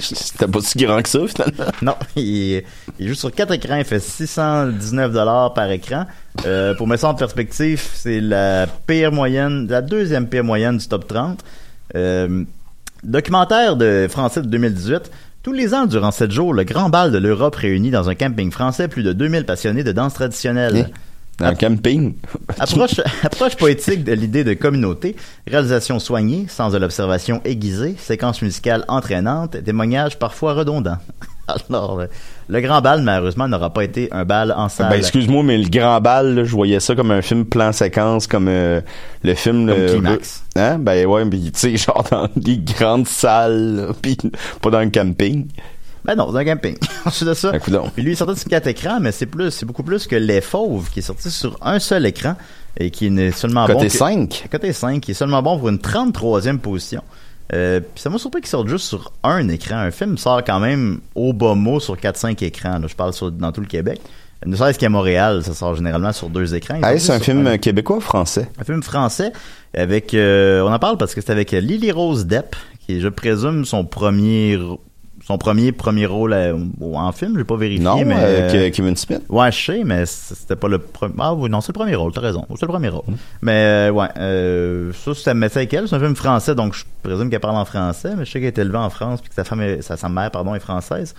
[0.00, 1.72] C'était pas si grand que ça, finalement.
[1.82, 2.62] non, il,
[2.98, 6.06] il joue sur quatre écrans, il fait 619 dollars par écran.
[6.46, 10.88] Euh, pour mettre ça en perspective, c'est la pire moyenne, la deuxième pire moyenne du
[10.88, 11.40] top 30.
[11.96, 12.44] Euh,
[13.02, 15.10] documentaire de français de 2018.
[15.42, 18.50] Tous les ans, durant sept jours, le grand bal de l'Europe réunit dans un camping
[18.50, 20.90] français plus de 2000 passionnés de danse traditionnelle.
[21.38, 22.14] Dans le camping?
[22.58, 28.84] Approche, approche poétique de l'idée de communauté, réalisation soignée, sens de l'observation aiguisée, séquence musicale
[28.88, 30.98] entraînante, témoignages parfois redondants.
[31.70, 32.06] Alors, euh,
[32.50, 34.90] le grand bal, malheureusement, n'aura pas été un bal en salle.
[34.90, 38.26] Ben, excuse-moi, mais le grand bal, là, je voyais ça comme un film plan séquence,
[38.26, 38.80] comme euh,
[39.22, 39.68] le film.
[39.68, 40.42] Comme le- Climax.
[40.56, 40.78] Hein?
[40.78, 44.18] Ben ouais, mais tu sais, genre dans des grandes salles, pis
[44.60, 45.46] pas dans un camping.
[46.04, 46.76] Ben non, c'est un camping.
[47.04, 47.52] Ensuite de ça.
[47.52, 47.60] Ben.
[47.94, 50.16] Puis lui, il est sorti sur quatre écrans, mais c'est plus, c'est beaucoup plus que
[50.16, 52.36] Les Fauves, qui est sorti sur un seul écran
[52.78, 53.84] et qui n'est seulement Côté bon.
[53.84, 54.48] que- 5.
[54.50, 57.02] Côté 5, qui est seulement bon pour une 33e position.
[57.52, 59.76] Euh, puis ça m'a surpris qu'il sorte juste sur un écran.
[59.76, 62.78] Un film sort quand même au bas mot sur 4-5 écrans.
[62.78, 62.86] là.
[62.86, 64.00] Je parle sur, dans tout le Québec.
[64.46, 66.78] Ne serait-ce qu'à Montréal, ça sort généralement sur deux écrans.
[66.82, 68.48] Ah, c'est un film québécois ou français?
[68.58, 69.32] un film français
[69.76, 73.08] avec euh, on en parle parce que c'est avec Lily Rose Depp qui est je
[73.08, 74.58] présume son premier
[75.26, 76.56] son premier premier rôle euh,
[76.94, 79.20] en film j'ai pas vérifié Non, mais euh, que- Kevin Smith.
[79.28, 82.12] ouais je sais mais c'était pas le premier ah oui non c'est le premier rôle
[82.12, 83.14] t'as raison c'est le premier rôle Mm.
[83.42, 86.54] mais euh, ouais euh, ça ça me met ça avec elle c'est un film français
[86.54, 89.20] donc je présume qu'elle parle en français mais je sais qu'elle est élevée en France
[89.20, 91.14] puis que sa femme est- sa, sa mère pardon est française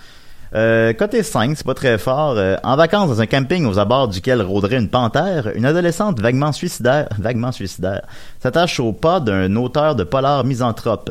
[0.54, 2.34] euh, côté 5, c'est pas très fort.
[2.36, 6.52] Euh, en vacances dans un camping aux abords duquel rôderait une panthère, une adolescente vaguement
[6.52, 8.02] suicidaire, vaguement suicidaire,
[8.38, 11.10] s'attache au pas d'un auteur de polar misanthrope.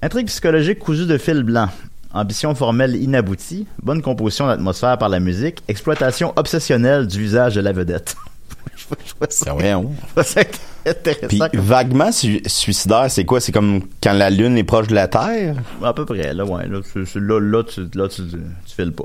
[0.00, 1.68] Intrigue psychologique cousue de fil blanc.
[2.12, 7.72] Ambition formelle inaboutie, bonne composition d'atmosphère par la musique, exploitation obsessionnelle du visage de la
[7.72, 8.16] vedette.
[8.76, 8.84] je
[9.18, 9.84] vois ça, Ben ouais,
[10.16, 10.40] je ça
[10.86, 11.26] intéressant.
[11.28, 13.40] Puis vaguement su- suicidaire, c'est quoi?
[13.40, 15.54] C'est comme quand la Lune est proche de la Terre?
[15.84, 16.66] À peu près, là, ouais.
[16.66, 19.04] Là, c'est- là, là, tu, là, tu, tu files pas.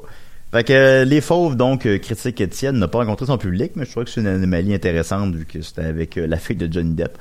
[0.51, 3.85] Fait que euh, Les Fauves, donc, euh, critique Étienne, n'a pas rencontré son public, mais
[3.85, 6.71] je trouvais que c'est une anomalie intéressante vu que c'était avec euh, la fille de
[6.71, 7.17] Johnny Depp.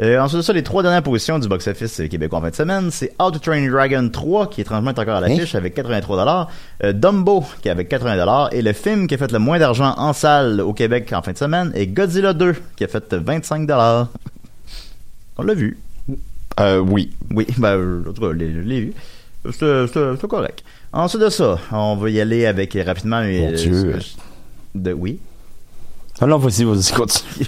[0.00, 2.54] Euh, ensuite de ça, les trois dernières positions du box-office euh, québécois en fin de
[2.54, 6.48] semaine, c'est How to Train Dragon 3, qui étrangement est encore à l'affiche avec 83
[6.84, 9.94] euh, Dumbo, qui est avec 80 et le film qui a fait le moins d'argent
[9.96, 13.68] en salle au Québec en fin de semaine est Godzilla 2, qui a fait 25
[15.36, 15.78] On l'a vu.
[16.60, 17.10] Euh, oui.
[17.34, 18.92] Oui, ben, en tout cas, je l'ai vu.
[19.50, 20.62] C'est correct.
[20.92, 23.20] Ensuite de ça, on va y aller avec rapidement.
[23.22, 23.98] Mon Dieu.
[24.76, 25.18] De, oui?
[26.26, 27.46] Non, vas-y, vas-y, continue.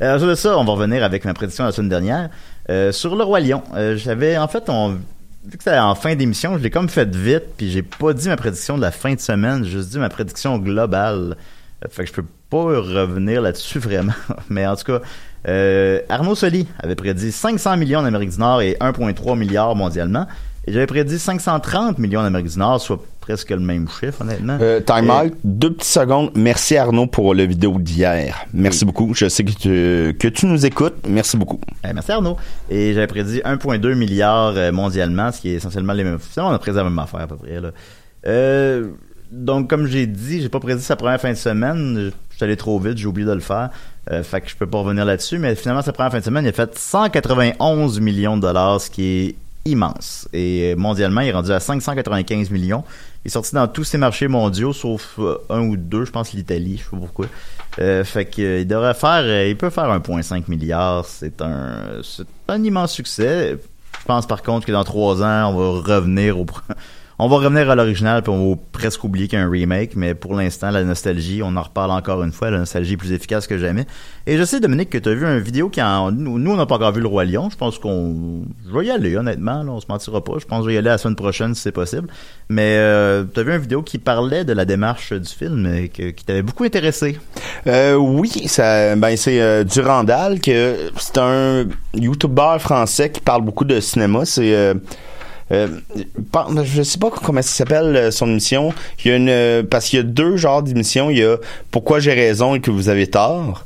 [0.00, 2.30] Ensuite de ça, on va revenir avec ma prédiction de la semaine dernière.
[2.70, 4.98] Euh, sur le Roi Lion, euh, j'avais, en fait, on,
[5.44, 8.28] vu que c'était en fin d'émission, je l'ai comme fait vite, puis j'ai pas dit
[8.28, 11.36] ma prédiction de la fin de semaine, j'ai juste dit ma prédiction globale.
[11.84, 14.14] Euh, Fait que je peux pas revenir là-dessus vraiment.
[14.48, 15.00] Mais en tout cas,
[15.48, 20.26] euh, Arnaud Soli avait prédit 500 millions en Amérique du Nord et 1,3 milliard mondialement.
[20.66, 24.58] Et j'avais prédit 530 millions en Amérique du Nord, soit presque le même chiffre, honnêtement.
[24.60, 26.30] Euh, time Et- out, deux petites secondes.
[26.34, 28.46] Merci Arnaud pour le vidéo d'hier.
[28.52, 29.12] Merci beaucoup.
[29.14, 30.94] Je sais que tu, que tu nous écoutes.
[31.08, 31.60] Merci beaucoup.
[31.88, 32.36] Eh, merci Arnaud.
[32.70, 36.18] Et j'avais prédit 1,2 milliard euh, mondialement, ce qui est essentiellement les mêmes.
[36.18, 37.60] Finalement, on a prédit la même affaire à peu près.
[37.60, 37.70] Là.
[38.26, 38.88] Euh,
[39.30, 41.96] donc, comme j'ai dit, j'ai pas prédit sa première fin de semaine.
[41.98, 43.70] Je je suis allé trop vite, j'ai oublié de le faire.
[44.10, 45.38] Euh, fait que je peux pas revenir là-dessus.
[45.38, 48.90] Mais finalement, sa première fin de semaine, il a fait 191 millions de dollars, ce
[48.90, 50.28] qui est immense.
[50.32, 52.84] Et euh, mondialement, il est rendu à 595 millions.
[53.24, 56.32] Il est sorti dans tous ces marchés mondiaux, sauf euh, un ou deux, je pense
[56.32, 57.26] l'Italie, je sais pas pourquoi.
[57.78, 61.04] Euh, fait que euh, il devrait faire, il peut faire 1,5 milliard.
[61.06, 63.58] C'est un, c'est un immense succès.
[63.98, 66.44] Je pense par contre que dans trois ans, on va revenir au,
[67.18, 69.94] on va revenir à l'original puis on va presque oublier qu'il y a un remake.
[69.96, 72.50] Mais pour l'instant, la nostalgie, on en reparle encore une fois.
[72.50, 73.86] La nostalgie est plus efficace que jamais.
[74.26, 76.66] Et je sais Dominique que tu as vu une vidéo qui en, nous, on n'a
[76.66, 77.50] pas encore vu le roi lion.
[77.50, 79.62] Je pense qu'on, je vais y aller honnêtement.
[79.62, 80.34] Là, on se mentira pas.
[80.38, 82.08] Je pense que je vais y aller la semaine prochaine si c'est possible.
[82.48, 85.88] Mais euh, tu as vu une vidéo qui parlait de la démarche du film et
[85.88, 87.18] qui t'avait beaucoup intéressé?
[87.66, 93.64] Euh, oui, ça, ben c'est euh, Durandal que c'est un YouTuber français qui parle beaucoup
[93.64, 94.24] de cinéma.
[94.24, 94.74] C'est
[95.54, 95.68] euh,
[96.32, 98.72] par- je sais pas comment ça s'appelle euh, son émission.
[99.04, 101.10] Il y a une euh, parce qu'il y a deux genres d'émissions.
[101.10, 101.36] Il y a
[101.70, 103.64] Pourquoi j'ai raison et que vous avez tort.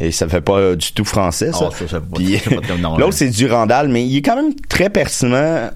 [0.00, 1.68] Et ça fait pas euh, du tout français, ça.
[1.68, 4.90] Oh, ça, ça Puis, de- non, L'autre, c'est Durandal, mais il est quand même très
[4.90, 5.70] pertinent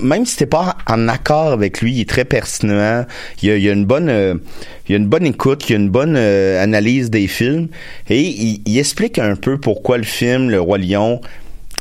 [0.00, 3.04] même si t'es pas en accord avec lui, il est très pertinent.
[3.42, 4.34] Il y a, il y a une bonne, euh,
[4.88, 7.68] il y a une bonne écoute, il y a une bonne euh, analyse des films
[8.08, 11.20] et il, il explique un peu pourquoi le film Le Roi Lion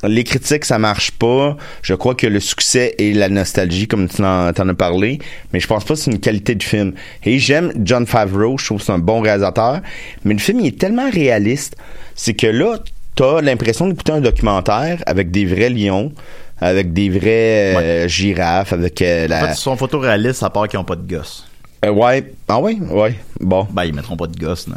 [0.07, 1.57] les critiques, ça marche pas.
[1.81, 5.19] Je crois que le succès et la nostalgie, comme tu en, as parlé,
[5.53, 6.93] mais je pense pas que c'est une qualité du film.
[7.23, 9.81] Et j'aime John Favreau, je trouve que c'est un bon réalisateur,
[10.23, 11.75] mais le film il est tellement réaliste,
[12.15, 12.79] c'est que là,
[13.15, 16.11] t'as l'impression d'écouter un documentaire avec des vrais lions,
[16.59, 19.47] avec des vrais euh, girafes, avec euh, En la...
[19.47, 21.47] fait, ils sont photoréalistes à part qu'ils ont pas de gosses.
[21.85, 23.67] Euh, ouais, ah ouais, ouais, bon.
[23.71, 24.75] Ben, ils mettront pas de gosses, non?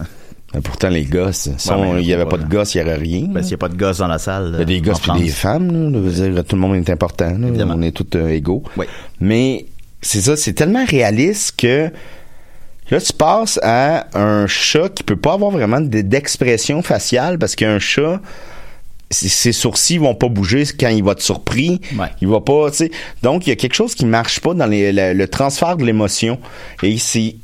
[0.54, 2.80] Mais pourtant, les gosses, si mais il y avait pas pas, de gosses, il y
[2.80, 3.26] aurait rien.
[3.28, 4.52] Ben, s'il y a pas de gosses dans la salle.
[4.54, 6.10] Il y a des euh, gosses puis des femmes, là.
[6.10, 7.30] Dire, tout le monde est important.
[7.38, 7.66] là.
[7.68, 8.62] On est tous euh, égaux.
[8.78, 8.86] Oui.
[9.20, 9.66] Mais
[10.00, 11.90] c'est ça, c'est tellement réaliste que
[12.90, 17.78] là, tu passes à un chat qui peut pas avoir vraiment d'expression faciale parce qu'un
[17.78, 18.18] chat,
[19.10, 21.80] ses sourcils vont pas bouger quand il va être surpris.
[21.98, 22.06] Ouais.
[22.22, 22.90] Il va pas, tu sais.
[23.22, 26.38] Donc, il y a quelque chose qui marche pas dans les- le transfert de l'émotion.
[26.82, 27.36] Et c'est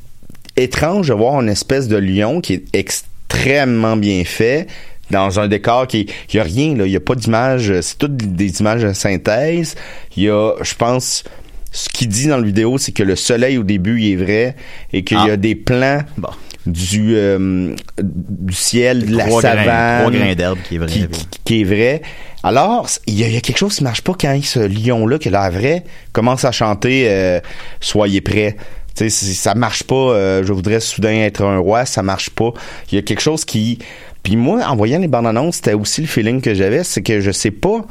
[0.57, 4.67] étrange de voir une espèce de lion qui est extrêmement bien fait
[5.11, 7.99] dans un décor qui il y a rien là, il y a pas d'image, c'est
[7.99, 9.75] toutes des images de synthèse.
[10.17, 11.25] Il y a je pense
[11.73, 14.57] ce qu'il dit dans la vidéo, c'est que le soleil au début il est vrai
[14.93, 15.33] et qu'il y Ah.
[15.33, 16.29] a des plans Bon.
[16.67, 20.89] du euh, du ciel, de la Trois grains- savane, trois grains d'herbe qui est vrai.
[20.89, 22.03] qui, qui- qui est vrai.
[22.43, 25.19] Alors, il y, a, il y a quelque chose qui marche pas quand ce lion-là,
[25.19, 27.41] qui est l'air vrai, commence à chanter euh,
[27.81, 28.57] Soyez prêts.
[28.95, 29.95] Sais, c'est- ça marche pas.
[29.95, 32.53] euh, je voudrais soudain être un roi, ça marche pas.
[32.93, 33.79] Il y a quelque chose qui.
[34.23, 37.21] Puis moi, en voyant les bandes annonces, c'était aussi le feeling que j'avais, c'est que
[37.21, 37.85] je sais pas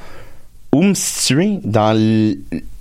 [0.74, 2.36] où me situer dans le,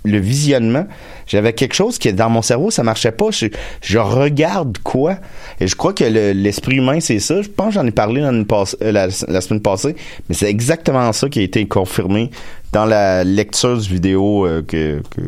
[0.05, 0.87] visionnement.
[1.27, 3.27] J'avais quelque chose qui, dans mon cerveau, ça marchait pas.
[3.31, 5.17] Je, regarde quoi?
[5.59, 7.41] Et je crois que le- l'esprit humain, c'est ça.
[7.43, 8.43] Je pense que j'en ai parlé euh,
[8.91, 9.95] la, la semaine passée,
[10.27, 12.31] mais c'est exactement ça qui a été confirmé
[12.71, 15.21] dans la lecture du vidéo euh, que, que,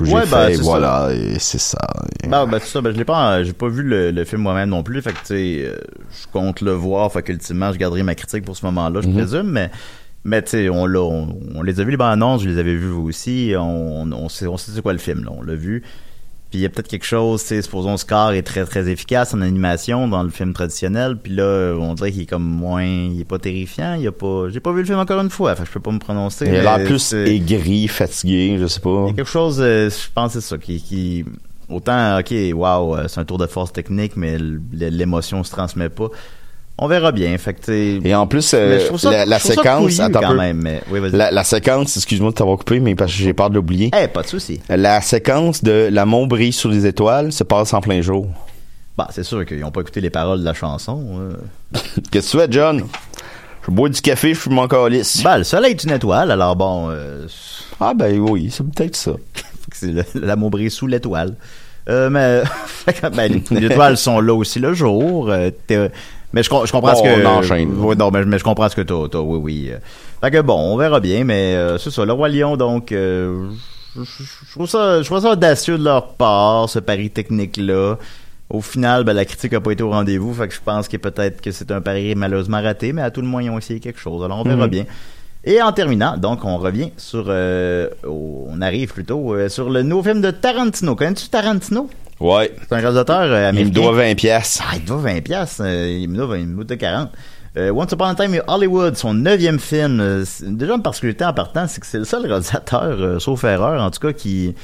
[0.00, 0.30] que j'ai Ouais, fait.
[0.36, 1.78] ben, et voilà, et c'est ça.
[2.24, 2.80] Et- Ben, ben, c'est ça.
[2.80, 5.00] Ben, je l'ai pas, j'ai pas vu le, le film moi-même non plus.
[5.02, 5.76] Fait que, tu sais, euh,
[6.10, 7.10] je compte le voir.
[7.12, 9.14] Fait qu'ultimement, je garderai ma critique pour ce moment-là, je Mhm.
[9.14, 9.50] présume.
[9.50, 9.70] Mais,
[10.24, 12.58] mais, tu sais, on l'a, on, on les a vus les bandes annonces, je les
[12.58, 13.52] avais vus vous aussi.
[13.56, 15.30] On, on, on sait, on sait c'est quoi le film, là.
[15.36, 15.82] On l'a vu.
[16.50, 19.32] Puis il y a peut-être quelque chose, tu sais, supposons Scar est très très efficace
[19.34, 23.20] en animation dans le film traditionnel, puis là on dirait qu'il est comme moins, il
[23.20, 25.54] est pas terrifiant, il y a pas, j'ai pas vu le film encore une fois,
[25.54, 26.46] que je peux pas me prononcer.
[26.46, 29.04] il a l'air plus c'est- aigri, fatigué, je sais pas.
[29.06, 31.24] il y a quelque chose, euh, je pense c'est ça, qui, qui
[31.68, 34.36] autant, ok, wow, euh, c'est un tour de force technique, mais
[34.72, 36.08] l'émotion se transmet pas.
[36.82, 40.18] On verra bien, fait que Et en plus, euh, ça- la, la séquence, couillu attends
[40.20, 40.36] un quand peu.
[40.38, 40.98] même, mais oui.
[41.12, 43.90] La, la séquence, excuse-moi de t'avoir coupé, mais parce que j'ai peur de l'oublier.
[44.02, 44.60] Eh, pas de souci.
[44.70, 48.26] La séquence de L'amour brille sur les étoiles se passe en plein jour.
[48.96, 51.04] Bah, c'est sûr qu'ils ont pas écouté les paroles de la chanson.
[51.20, 51.32] euh.
[52.10, 52.82] Qu'est-ce que tu fais, John?
[53.66, 55.22] Je bois du café, je fume mon calice.
[55.22, 57.26] Bah, le soleil est une étoile, alors bon, euh,
[57.78, 59.12] Ah ben oui, c'est peut-être ça.
[59.74, 59.92] c'est
[60.36, 61.34] brille sous l'étoile.
[61.90, 62.42] Euh, mais
[63.14, 65.28] ben, les étoiles sont là aussi le jour.
[65.30, 65.50] euh,
[66.32, 67.24] mais je, com- je comprends Bon, ce que.
[67.24, 67.78] on enchaîne.
[67.80, 69.18] Ouais, non, mais, mais je comprends ce que t'as.
[69.18, 69.68] oui, oui.
[69.72, 69.78] euh.
[70.22, 72.04] Fait que bon, on verra bien, mais euh, c'est ça.
[72.04, 73.48] Le roi lion, donc, euh,
[73.96, 77.96] je, je- je trouve ça, je trouve ça audacieux de leur part, ce pari technique-là.
[78.50, 80.96] Au final, ben, la critique a pas été au rendez-vous, fait que je pense que
[80.96, 83.78] peut-être que c'est un pari malheureusement raté, mais à tout le moins ils ont essayé
[83.78, 84.24] quelque chose.
[84.24, 84.70] Alors on verra Mhm.
[84.70, 84.84] bien.
[85.44, 89.82] Et en terminant, donc on revient sur, euh, au- on arrive plutôt euh, sur le
[89.82, 90.96] nouveau film de Tarantino.
[90.96, 91.88] Connais-tu Tarantino?
[92.20, 92.54] Ouais.
[92.60, 93.70] C'est un réalisateur euh, Il me américain.
[93.80, 94.60] doit 20 pièces.
[94.62, 95.60] Ah, il doit 20 pièces.
[95.64, 97.10] il me doit 20 il me doit 40.
[97.56, 99.98] Euh, Once Upon a Time in Hollywood, son neuvième film.
[100.00, 103.82] euh, déjà une particularité en partant, c'est que c'est le seul réalisateur, euh, sauf erreur,
[103.82, 104.54] en tout cas, qui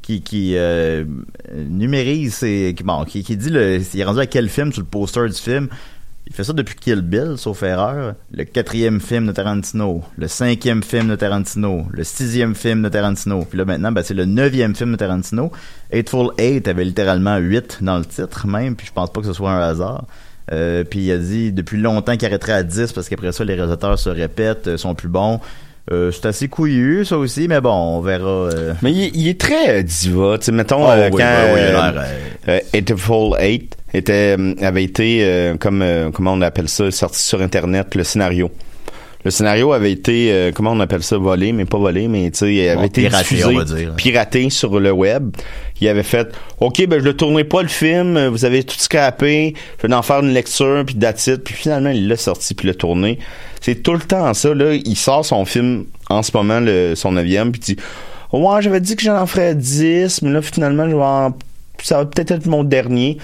[0.00, 1.04] qui, qui euh,
[1.54, 4.80] numérise ses, qui, bon, qui, qui dit le, il est rendu à quel film sur
[4.82, 5.68] le poster du film.
[6.32, 10.82] Il fait ça depuis Kill Bill, sauf erreur, le quatrième film de Tarantino, le cinquième
[10.82, 13.44] film de Tarantino, le sixième film de Tarantino.
[13.44, 15.52] Puis là maintenant, ben, c'est le neuvième film de Tarantino.
[15.90, 19.34] Eightful Eight avait littéralement huit dans le titre même, puis je pense pas que ce
[19.34, 20.06] soit un hasard.
[20.52, 23.52] Euh, puis il a dit depuis longtemps qu'il arrêterait à 10 parce qu'après ça, les
[23.52, 25.38] réalisateurs se répètent, euh, sont plus bons.
[25.90, 28.48] Euh, c'est assez couillu, ça aussi, mais bon, on verra.
[28.80, 31.18] Mais il, est très diva, tu sais, mettons, oh, oui, quand...
[31.18, 31.54] Ben
[32.46, 37.94] oui, était, euh, avait été, euh, comme, euh, comment on appelle ça, sorti sur Internet,
[37.94, 38.50] le scénario.
[39.24, 42.38] Le scénario avait été, euh, comment on appelle ça, volé, mais pas volé, mais tu
[42.38, 43.94] sais, il avait Bon, été piraté, diffusé, on va dire.
[43.94, 45.30] piraté sur le web.
[45.80, 49.54] Il avait fait, OK, ben je le tournerai pas le film, vous avez tout scrappé,
[49.80, 51.36] je vais en faire une lecture, puis it.
[51.44, 53.20] Puis finalement, il l'a sorti, puis l'a tourné.
[53.60, 54.74] C'est tout le temps ça, là.
[54.74, 57.82] Il sort son film en ce moment, le, son neuvième, puis il dit,
[58.32, 61.36] ouais, j'avais dit que j'en ferais 10, mais là, finalement, je vais en-
[61.80, 63.18] ça va peut-être être mon dernier.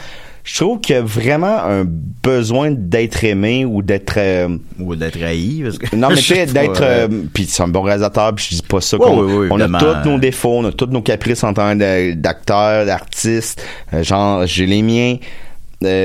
[0.50, 5.22] Je trouve qu'il y a vraiment un besoin d'être aimé ou d'être euh, Ou d'être
[5.22, 5.94] haï, parce que...
[5.94, 8.62] non mais tu sais d'être euh, euh, puis c'est un bon réalisateur puis je dis
[8.62, 11.02] pas ça Ouais, qu'on- ouais, ouais, on a tous nos défauts on a tous nos
[11.02, 15.16] caprices en tant d'acteur d'artiste euh, genre j'ai les miens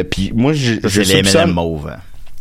[0.09, 1.87] puis moi je, ça, je c'est les soupçonne mauves.
[1.89, 1.99] hein.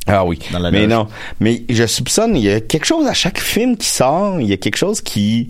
[0.09, 1.07] ah oui Dans la mais non
[1.41, 4.53] mais je soupçonne il y a quelque chose à chaque film qui sort il y
[4.53, 5.49] a quelque chose qui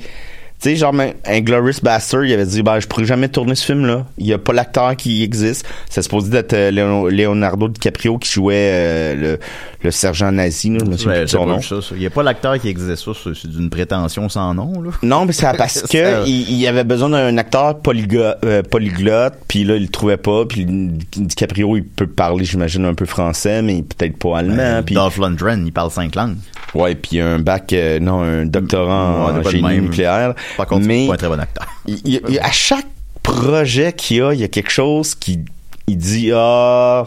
[0.63, 4.07] sais, genre, même Inglourious Bastard, il avait dit, ben, je pourrais jamais tourner ce film-là.
[4.19, 5.67] Il y a pas l'acteur qui existe.
[5.91, 6.71] C'est supposé d'être euh,
[7.11, 9.39] Leonardo DiCaprio qui jouait euh, le,
[9.83, 11.57] le sergent nazi, là, je me souviens son nom.
[11.59, 11.95] vu ça, ça.
[11.97, 14.91] Il y a pas l'acteur qui existe ça, c'est d'une prétention sans nom, là.
[15.03, 19.77] Non, mais c'est parce que il, il avait besoin d'un acteur euh, polyglotte, puis là
[19.77, 24.17] il le trouvait pas, puis DiCaprio il peut parler, j'imagine un peu français, mais peut-être
[24.17, 26.37] pas allemand, Euh, puis Dolph Lundgren, il parle cinq langues.
[26.75, 30.35] ouais, puis un bac, euh, non, un doctorat Ouais, en génie nucléaire.
[30.57, 31.67] Par contre, mais pas un très bon acteur.
[31.87, 32.87] il- il- il- à chaque
[33.23, 35.41] projet qu'il y a, il y a quelque chose qui
[35.87, 37.07] il dit ah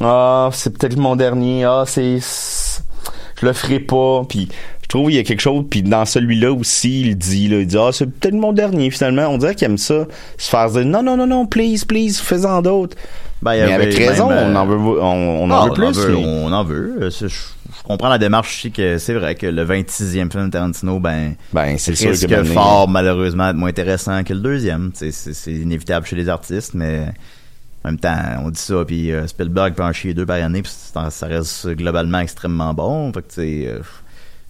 [0.00, 2.82] ah c'est peut-être mon dernier ah c'est c'est-
[3.40, 4.48] je le ferai pas puis
[4.86, 7.66] je trouve il y a quelque chose puis dans celui-là aussi il dit là, il
[7.66, 10.06] dit ah c'est peut-être mon dernier finalement on dirait qu'il aime ça
[10.38, 12.96] se faire dire non non non non please please fais-en d'autres
[13.42, 15.72] Ben, il y mais avec raison même, on en veut on, on en Ah, veut
[15.72, 16.98] plus mais- On en veut.
[17.02, 17.34] Euh, c'est- Je,
[17.78, 21.34] je comprends la démarche aussi que c'est vrai que le 26e film de Tarantino, ben,
[21.52, 24.92] ben c'est sûr risque que maintenant- fort malheureusement d'être moins intéressant que le deuxième.
[24.94, 27.00] C'est c'est inévitable chez les artistes, mais
[27.84, 30.62] en même temps, on dit ça, puis euh, Spielberg peut en chier deux par année,
[30.62, 33.12] puis ça ça reste globalement extrêmement bon.
[33.12, 33.78] Fait que tu sais, euh,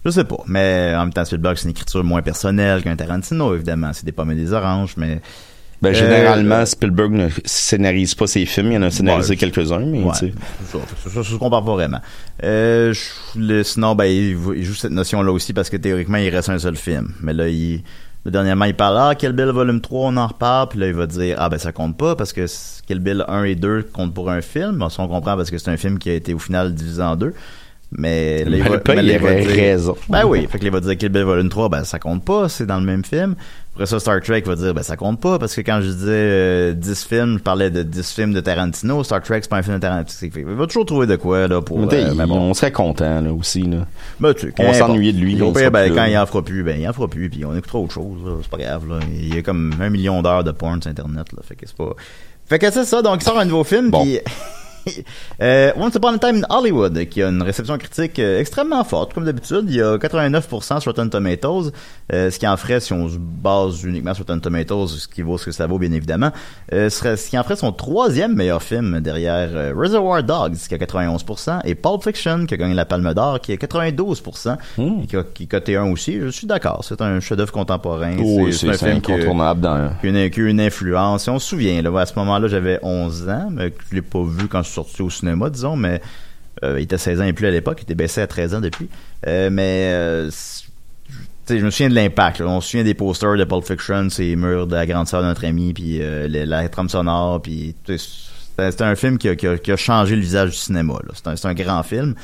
[0.07, 0.37] je sais pas.
[0.47, 3.91] Mais en même temps, Spielberg, c'est une écriture moins personnelle qu'un Tarantino, évidemment.
[3.93, 5.19] C'est des pommes et des oranges, mais...
[5.81, 9.79] ben, Euh, généralement Spielberg ne scénarise pas ses films il en a scénarisé Ouais, quelques-uns
[9.85, 10.33] mais Ouais, tu sais.
[10.65, 11.99] c'est ça, ça, ça se compare pas vraiment.
[12.43, 16.49] Euh, je- le- sinon, ben, il, joue cette notion-là aussi parce que théoriquement, il reste
[16.49, 17.11] un seul film.
[17.21, 17.83] Mais là, il,
[18.25, 20.69] dernièrement, il parle, ah, Kill Bill volume 3, on en reparle.
[20.69, 22.45] Puis là, il va dire, ah, ben, ça compte pas parce que
[22.87, 24.83] Kill Bill 1 et 2 comptent pour un film.
[24.89, 27.15] Ça, on comprend parce que c'est un film qui a été au final divisé en
[27.15, 27.33] deux.
[27.91, 29.95] Mais il Mais va, mais il va avait dire- raison.
[30.09, 32.49] Ben oui, fait que il va dire Kill Bill volume 3, ben ça compte pas,
[32.49, 33.35] c'est dans le même film.
[33.75, 36.11] Après ça, Star Trek va dire, ben ça compte pas, parce que quand je disais
[36.11, 39.61] euh, 10 films, je parlais de 10 films de Tarantino, Star Trek c'est pas un
[39.61, 40.31] film de Tarantino.
[40.35, 41.79] Il va toujours trouver de quoi, là, pour...
[41.79, 42.39] Mais euh, mais il- bon.
[42.41, 43.85] on serait content là aussi là.
[44.19, 46.77] Ben, tu on s'ennuyer de lui, Au pire, ben, quand il en fera plus, ben,
[46.77, 48.17] il en fera plus, puis on écoutera autre chose.
[48.41, 48.99] C'est pas grave, là.
[49.13, 51.39] Il y a comme un million d'heures de porn sur Internet, là.
[51.47, 51.93] Fait que c'est pas...
[52.49, 54.03] Fait que c'est ça, donc il sort un nouveau film, Bon.
[54.03, 54.19] puis...
[55.41, 59.13] euh, Once Upon a Time in Hollywood, qui a une réception critique euh, extrêmement forte,
[59.13, 59.65] comme d'habitude.
[59.67, 61.71] Il y a 89% sur Rotten Tomatoes,
[62.13, 65.21] euh, ce qui en ferait, si on se base uniquement sur Rotten Tomatoes, ce qui
[65.21, 66.31] vaut ce que ça vaut, bien évidemment,
[66.73, 70.77] euh, serait, ce qui en ferait son troisième meilleur film derrière Reservoir Dogs, qui a
[70.77, 75.01] 91%, et Pulp Fiction, qui a gagné la Palme d'Or, qui a 92%, Hmm.
[75.03, 76.19] et qui a, qui coté 1 aussi.
[76.19, 78.15] Je suis d'accord, c'est un chef-d'œuvre contemporain.
[78.23, 81.27] Oh, c'est un film qui- incontournable dans qui a une, qui a une influence.
[81.27, 84.23] Et on se souvient, là, à ce moment-là, j'avais 11 ans, mais je l'ai pas
[84.23, 86.01] vu quand je suis sorti au cinéma, disons, mais
[86.63, 88.61] euh, il était 16 ans et plus à l'époque, il était baissé à 13 ans
[88.61, 88.87] depuis.
[89.27, 90.65] Euh, mais euh, c'est-
[91.59, 92.41] je me souviens de l'impact.
[92.41, 95.27] On se souvient des posters de Pulp Fiction, ces murs de la grande sœur de
[95.27, 99.77] notre ami, puis le- la trame sonore, puis c'était un film qui a, qui a-
[99.77, 100.95] changé le visage du cinéma.
[101.13, 102.15] C'est un, c'est un grand film.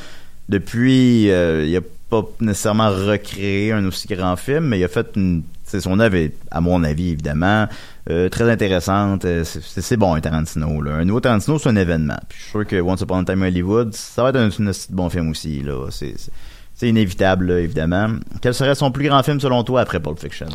[0.49, 5.43] Depuis, il a pas nécessairement recréé un aussi grand film, mais il a fait une.
[5.64, 7.68] c'est son œuvre est, à mon avis, évidemment,
[8.10, 9.26] euh, très intéressante.
[9.26, 10.82] Euh, c'est- bon, un Tarantino.
[10.82, 10.95] Là.
[10.95, 12.18] Un nouveau Tarantino, c'est un événement.
[12.30, 14.49] Puis je suis sûr que Once Upon a Time in Hollywood, ça va être un,
[14.49, 15.62] un bon film aussi.
[15.62, 15.88] là.
[15.89, 16.32] C'est c'est-
[16.76, 18.08] c'est inévitable, là, évidemment.
[18.41, 20.47] Quel serait son plus grand film, selon toi, après Pulp Fiction?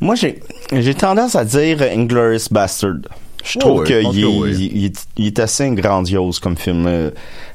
[0.00, 0.40] Moi, j'ai
[0.72, 2.96] j'ai tendance à dire Inglourious Bastard.
[3.46, 4.70] Je trouve ouais, qu'il est- oui.
[4.74, 6.84] il, est- il est assez grandiose comme film.
[6.86, 7.10] euh.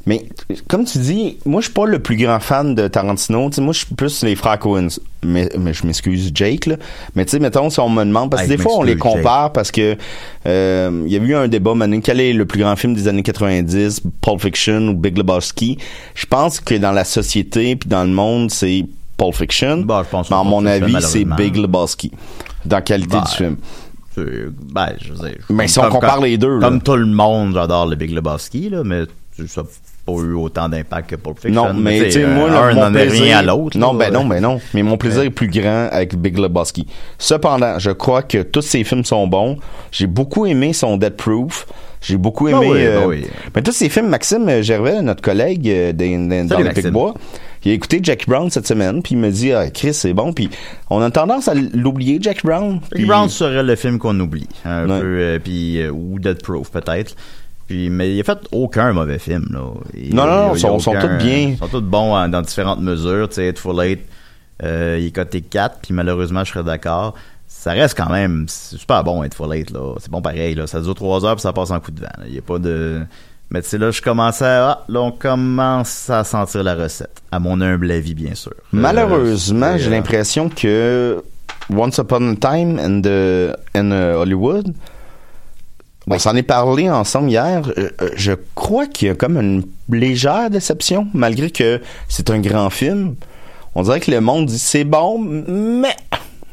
[0.08, 0.26] Mais
[0.68, 3.50] comme tu dis, moi, je suis pas le plus grand fan de Tarantino.
[3.60, 4.88] Moi, je suis plus les frères Coens.
[5.24, 6.66] Mais, mais je m'excuse, Jake.
[6.66, 6.78] Là.
[7.16, 8.96] Mais tu sais, mettons, si on me demande, parce que Hey, des fois, on les
[8.98, 9.96] compare parce que
[10.48, 13.08] euh, il y a eu un débat, maintenant, quel est le plus grand film des
[13.08, 15.78] années 90, Pulp Fiction ou Big Lebowski?
[16.16, 18.86] Je pense que dans la société puis dans le monde, c'est
[19.18, 19.78] Pulp Fiction.
[19.86, 21.26] Bah, je pense mais à mon avis, c'est.
[21.26, 22.12] Big Lebowski.
[22.66, 23.58] Dans la qualité Bah, du film.
[24.18, 25.38] Ben, je veux dire.
[25.50, 26.68] Mais si on compare comme- les deux, là.
[26.68, 29.04] Comme tout le monde, j'adore le Big Lebowski, là, mais
[29.48, 29.68] ça n'a
[30.06, 31.68] pas eu autant d'impact que Pulp Fiction.
[31.68, 33.78] Non, mais tu sais, moi, un là, n'en est plaisir, rien à l'autre.
[33.78, 34.00] Non, là.
[34.00, 34.60] ben non, ben non.
[34.74, 36.88] Mais mon plaisir est plus grand avec Big Lebowski.
[37.18, 39.58] Cependant, je crois que tous ces films sont bons.
[39.92, 41.66] J'ai beaucoup aimé son Dead Proof.
[42.02, 42.68] J'ai beaucoup Ben aimé.
[42.72, 43.26] oui, ben euh, oui.
[43.56, 46.70] Mais tous ces films, Maxime Gervais, notre collègue euh, dans, dans- dans le.
[46.74, 47.14] Picbois,
[47.64, 50.34] il a écouté Jackie Brown cette semaine, puis il me dit, ah, Chris, c'est bon.
[50.34, 50.50] Puis
[50.90, 52.80] on a tendance à l'oublier, Jackie Brown.
[52.92, 54.48] Jackie Brown serait le film qu'on oublie.
[54.66, 55.00] Un Ouais.
[55.00, 57.16] peu, euh, puis, euh, ou Dead Proof, peut-être.
[57.68, 59.60] Puis, mais il a fait aucun mauvais film, là.
[59.96, 61.50] Il- Non, non, non, il y a sont- tous bien.
[61.54, 63.30] Ils sont tous bons en- dans différentes mesures.
[63.30, 64.00] Tu sais, Hateful Eight,
[64.64, 67.14] euh, il est coté 4, puis malheureusement, je serais d'accord.
[67.62, 69.94] Ça reste quand même c'est super bon être full eight là.
[70.00, 70.66] C'est bon pareil là.
[70.66, 72.08] Ça dure trois heures puis ça passe en coup de vent.
[72.28, 73.02] Il y a pas de.
[73.52, 77.22] Mais tu sais là, je commençais à ah, là on commence à sentir la recette.
[77.32, 78.54] À mon humble avis bien sûr.
[78.72, 81.24] Malheureusement, Euh, j'ai c'est, euh, l'impression que
[81.72, 84.74] Once Upon a Time in, the, in uh, Hollywood,
[86.08, 87.62] on s'en est parlé ensemble hier.
[87.78, 92.40] euh, euh, je crois qu'il y a comme une légère déception, malgré que c'est un
[92.40, 93.14] grand film.
[93.76, 95.96] On dirait que le monde dit c'est bon, mais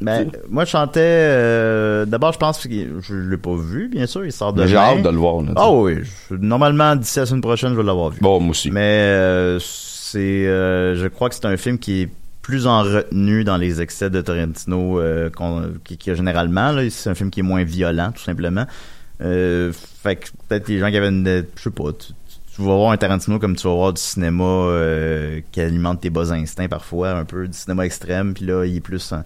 [0.01, 1.01] Ben, moi, je chantais.
[1.03, 4.25] euh, D'abord, je pense que je l'ai pas vu, bien sûr.
[4.25, 4.67] Il sort de.
[4.67, 5.43] j'ai hâte de le voir.
[5.57, 5.97] Ah oui.
[6.31, 8.19] je- normalement, d'ici la semaine prochaine, je vais l'avoir vu.
[8.21, 8.71] Bon, moi aussi.
[8.71, 10.19] Mais euh, c'est.
[10.47, 12.09] euh, je crois que c'est un film qui est
[12.43, 16.73] plus en retenue dans les excès de Tarantino euh, qu'on- qui, qui a généralement.
[16.73, 16.89] là.
[16.91, 18.65] C'est un film qui est moins violent, tout simplement.
[19.21, 19.73] Euh,
[20.03, 21.27] fait que peut-être les gens qui avaient une.
[21.57, 21.91] Je sais pas.
[21.93, 22.13] Tu,
[22.55, 26.11] tu vas voir un Tarantino comme tu vas voir du cinéma euh, qui alimente tes
[26.11, 29.13] bas instincts parfois, un peu du cinéma extrême, puis là, il est plus.
[29.13, 29.25] en-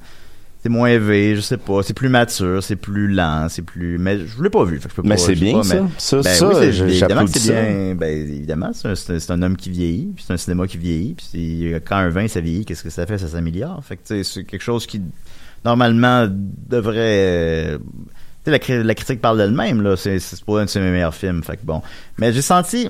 [0.62, 3.98] c'est moins élevé, je sais pas, c'est plus mature, c'est plus lent, c'est plus.
[3.98, 4.78] Mais je l'ai pas vu.
[4.78, 5.74] fait que je peux Mais c'est bien, pas, ça.
[5.82, 7.94] mais- Ça, ben ça, oui, je- évidemment que c'est bien.
[7.96, 11.96] Ben évidemment, c'est un, homme qui vieillit, puis c'est un cinéma qui vieillit, puis quand
[11.96, 13.18] un vin ça vieillit, qu'est-ce que ça fait?
[13.18, 13.82] Ça s'améliore.
[13.84, 15.00] Fait que c'est quelque chose qui
[15.64, 17.78] normalement devrait.
[17.78, 17.80] tu
[18.44, 19.96] sais, la, cri- la critique parle d'elle-même là.
[19.96, 21.42] C'est c'est pas un de ses meilleurs films.
[21.42, 21.82] Fait que bon,
[22.18, 22.88] mais j'ai senti.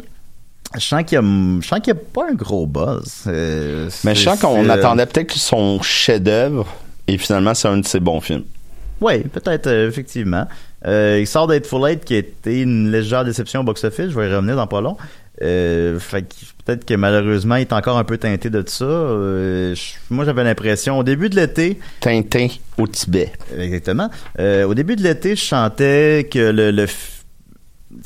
[0.75, 3.25] Je sens qu'il y a, y a pas un gros buzz.
[3.27, 6.67] Euh, Mais je sens qu'on attendait peut-être son chef-d'œuvre,
[7.09, 8.45] et finalement, c'est un de ses bons films.
[9.01, 10.47] Oui, peut-être, euh, effectivement.
[10.87, 14.11] Euh, il sort d'être Full Eight qui a été une légère déception au box-office.
[14.11, 14.97] Je vais y revenir dans pas long.
[15.43, 16.25] Euh, fait
[16.65, 18.85] peut-être que malheureusement, il est encore un peu teinté de ça.
[18.85, 19.75] Euh,
[20.11, 22.49] moi, j'avais l'impression, au début de l'été, Tintin
[22.79, 23.33] au Tibet.
[23.59, 26.87] exactement, au début de l'été, je chantais que le,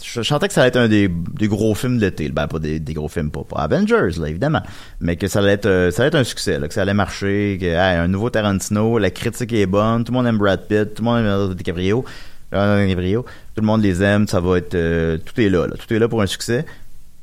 [0.03, 1.09] je chantais que ça allait être un des,
[1.49, 2.29] gros films de l'été.
[2.29, 4.63] Ben, pas des, gros films, pas, Avengers, là, évidemment.
[5.01, 8.31] Mais que ça allait être, euh, un succès, que ça allait marcher, que, un nouveau
[8.31, 11.55] Tarantino, la critique est bonne, tout le monde aime Brad Pitt, tout le monde aime
[11.55, 12.05] DiCaprio,
[12.53, 13.23] DiCaprio,
[13.55, 15.99] tout le monde les aime, ça va être, euh, tout est là, là, tout est
[15.99, 16.65] là pour un succès.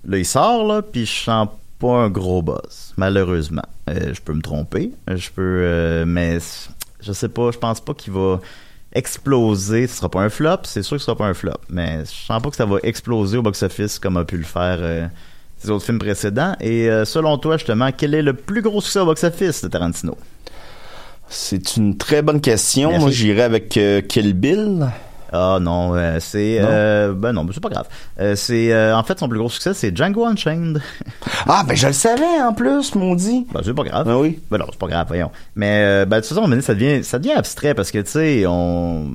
[0.08, 1.48] Là, il sort, là, puis je sens
[1.80, 3.66] pas un gros buzz, malheureusement.
[3.90, 6.40] Euh, je peux me tromper, je peux, mais
[7.02, 8.40] je sais pas, je pense pas qu'il va
[8.94, 9.88] exploser.
[9.88, 12.26] Ce sera pas un flop, c'est sûr que ce sera pas un flop, mais je
[12.26, 15.08] sens pas que ça va exploser au box-office comme a pu le faire euh,
[15.58, 16.56] ses autres films précédents.
[16.60, 20.18] Et euh, selon toi, justement, quel est le plus gros succès au box-office de Tarantino?
[21.28, 22.90] C'est une très bonne question.
[22.90, 23.02] Merci.
[23.02, 24.88] Moi, j'irais avec euh, Kill Bill.
[25.36, 27.88] Ah non, euh, c'est euh, ben non, mais c'est pas grave.
[28.20, 30.82] Euh, c'est euh, en fait son plus gros succès, c'est Django Unchained.
[31.46, 33.46] Ah, ben je le savais en plus, maudit.
[33.54, 34.08] ben c'est pas grave.
[34.08, 34.40] Ah oui.
[34.50, 35.32] Ben non, c'est pas grave, voyons.
[35.56, 39.10] Mais ben de toute façon, ça devient ça devient abstrait parce que tu sais, on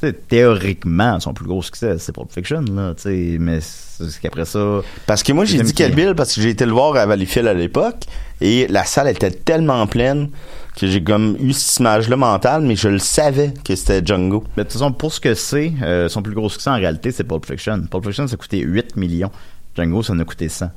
[0.00, 4.20] tu sais, théoriquement, son plus gros succès, c'est Pulp Fiction là, tu sais, mais c'est
[4.20, 6.94] qu'après ça, Parce que moi, j'ai dit Kill Bill parce que j'ai été le voir
[6.96, 8.04] à Valleyfield à l'époque
[8.40, 10.30] et la salle était tellement pleine
[10.78, 14.44] que j'ai comme eu cette image-là mentale, mais je le savais que c'était Django.
[14.56, 17.10] Mais de toute façon, pour ce que c'est, euh, son plus gros succès en réalité,
[17.10, 17.82] c'est Pulp Fiction.
[17.90, 19.30] Pulp Fiction, ça a coûté 8 millions.
[19.76, 20.70] Django, ça en a coûté 100.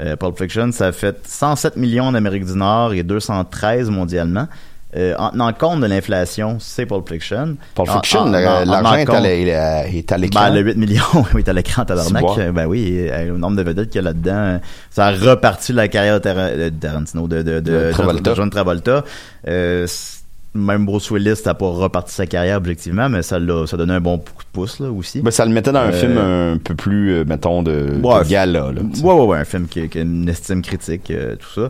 [0.00, 4.48] Euh, Pulp Fiction, ça a fait 107 millions en Amérique du Nord et 213 mondialement.
[4.94, 7.56] Euh, en tenant compte de l'inflation, c'est Pulp Fiction.
[7.74, 10.50] Pulp En- Fiction, en l'argent est, à est l'écran.
[10.50, 11.02] ben, le 8 millions,
[11.34, 12.24] oui, est à l'écran, tabarnak?
[12.38, 14.58] Euh, Ben oui, euh, le nombre de vedettes qu'il y a là-dedans, euh,
[14.90, 18.30] ça a reparti la carrière de, Tara- de Tarantino, de, de, de, De Travolta.
[18.30, 19.04] de John Travolta.
[19.48, 19.86] Euh,
[20.54, 24.00] même Bruce Willis n'a pas reparti sa carrière objectivement, mais ça l'a, ça donnait un
[24.02, 25.22] bon coup de pouce là aussi.
[25.22, 28.22] Ben, ça le mettait dans un Euh, film un peu plus, euh, mettons, de, Ouais,
[28.24, 28.70] de gala.
[28.72, 28.82] Là.
[29.02, 31.68] Ouais, ouais, ouais, un film qui, qui a une estime critique, euh, tout ça.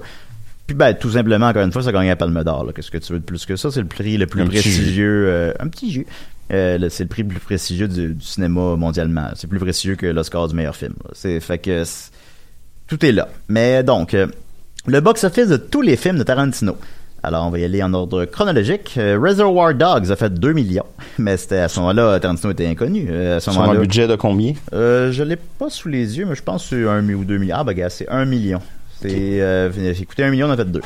[0.72, 2.66] Puis ben, tout simplement, encore une fois, ça a gagné la Palme d'Or.
[2.74, 3.70] Qu'est-ce que tu veux de plus que ça?
[3.70, 5.26] C'est le prix le plus Un prestigieux.
[5.28, 6.06] euh, un petit jus.
[6.50, 9.28] Euh, le- c'est le prix le plus prestigieux du, du cinéma mondialement.
[9.34, 10.94] C'est plus prestigieux que l'Oscar du meilleur film.
[11.12, 11.82] C'est fait que
[12.86, 13.28] tout est là.
[13.48, 14.26] Mais donc, euh,
[14.86, 16.78] le box-office de tous les films de Tarantino.
[17.22, 18.94] Alors, on va y aller en ordre chronologique.
[18.96, 20.86] Euh, Reservoir Dogs a fait 2 millions,
[21.18, 23.08] mais c'était à ce moment-là, Tarantino était inconnu.
[23.10, 24.54] Euh, à ce Sur un budget de combien?
[24.72, 27.24] euh, je l'ai pas sous les yeux, mais je pense que c'est un mi- ou
[27.26, 27.56] deux millions.
[27.58, 28.60] Ah, bah, gars, c'est un million.
[29.11, 30.82] C'est, euh, j'ai un million, on en a fait deux.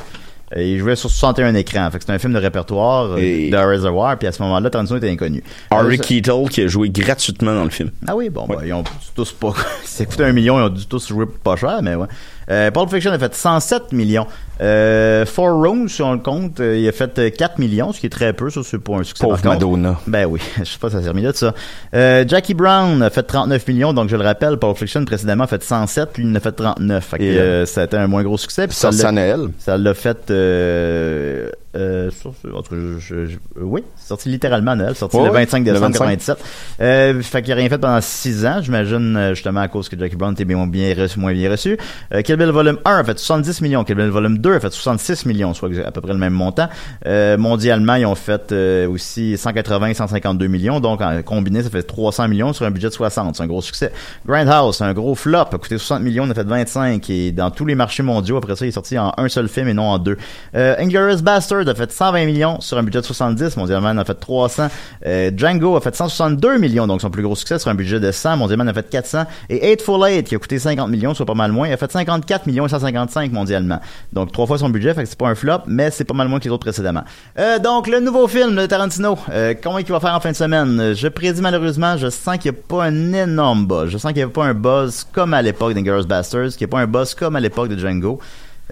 [0.56, 1.90] Il jouait sur 61 écrans.
[1.90, 4.70] Fait que c'est un film de répertoire euh, Et- de Reservoir, puis à ce moment-là,
[4.70, 5.42] Tarantino était inconnu.
[5.72, 7.90] Harry Euh, Keitel qui a joué gratuitement dans le film.
[8.06, 8.84] ah oui, bon, bah, ils ont
[9.16, 9.52] tous pas.
[9.84, 12.06] Ça coûté un million, ils ont dû tous jouer pas cher, mais ouais.
[12.48, 14.28] Euh, Pulp Fiction a fait 107 millions.
[14.60, 18.00] Euh, Four Rooms, si on le compte, euh, il a fait euh, 4 millions, ce
[18.00, 19.24] qui est très peu, ça c'est pas un succès.
[19.24, 19.38] Pauvre.
[19.44, 19.98] Madonna.
[20.06, 21.54] Ben oui, je sais pas, ça s'est remis là de ça.
[21.94, 25.46] Euh, Jackie Brown a fait 39 millions, donc je le rappelle, Pulp Fiction précédemment a
[25.46, 27.04] fait 107, lui il en a fait 39.
[27.04, 28.66] Fait que, Et, euh, ça a été un moins gros succès.
[28.66, 30.30] Puis ça Sorti l'a- ça l'a fait.
[30.30, 35.16] Euh, euh, sur- en tout cas, je- je- je- oui, sorti littéralement à Noël, sorti
[35.16, 35.98] Ouais, le ouais, 25 le décembre 25.
[36.04, 36.38] 97.
[36.80, 39.98] Euh, fait qu'il a rien fait pendant 6 ans, j'imagine, euh, justement à cause que
[39.98, 41.76] Jackie Brown était bien, bien reçu, moins bien reçu.
[42.14, 44.72] Euh, Kill Bill Volume 1 a fait 70 millions, Kill Bill Volume 2 a fait
[44.72, 46.68] 66 millions, soit à peu près le même montant.
[47.06, 50.80] Euh, mondialement, ils ont fait euh, aussi 180 et 152 millions.
[50.80, 53.36] Donc, en combiné, ça fait 300 millions sur un budget de 60.
[53.36, 53.92] C'est un gros succès.
[54.26, 57.08] Grindhouse, un gros flop, a coûté 60 millions, on a fait 25.
[57.10, 59.68] Et dans tous les marchés mondiaux, après ça, il est sorti en un seul film
[59.68, 60.16] et non en deux.
[60.54, 60.76] Euh,
[61.22, 63.56] Bastard a fait 120 millions sur un budget de 70.
[63.56, 64.68] Mondialement, en a fait 300.
[65.06, 68.10] Euh, Django a fait 162 millions, donc son plus gros succès sur un budget de
[68.10, 68.36] 100.
[68.36, 69.24] Mondialement, en a fait 400.
[69.48, 72.46] Et Eightful Eight, qui a coûté 50 millions, soit pas mal moins, a fait 54
[72.46, 73.80] millions et 155 mondialement.
[74.12, 76.28] Donc, trois fois son budget, fait que c'est pas un flop, mais c'est pas mal
[76.28, 77.04] moins que les autres précédemment.
[77.38, 80.36] Euh, donc, le nouveau film de Tarantino, euh, comment il va faire en fin de
[80.36, 80.92] semaine?
[80.94, 83.88] Je prédis malheureusement, je sens qu'il n'y a pas un énorme buzz.
[83.88, 86.70] Je sens qu'il n'y a pas un buzz comme à l'époque d'Inglourious Bastards, qu'il n'y
[86.70, 88.20] a pas un buzz comme à l'époque de Django.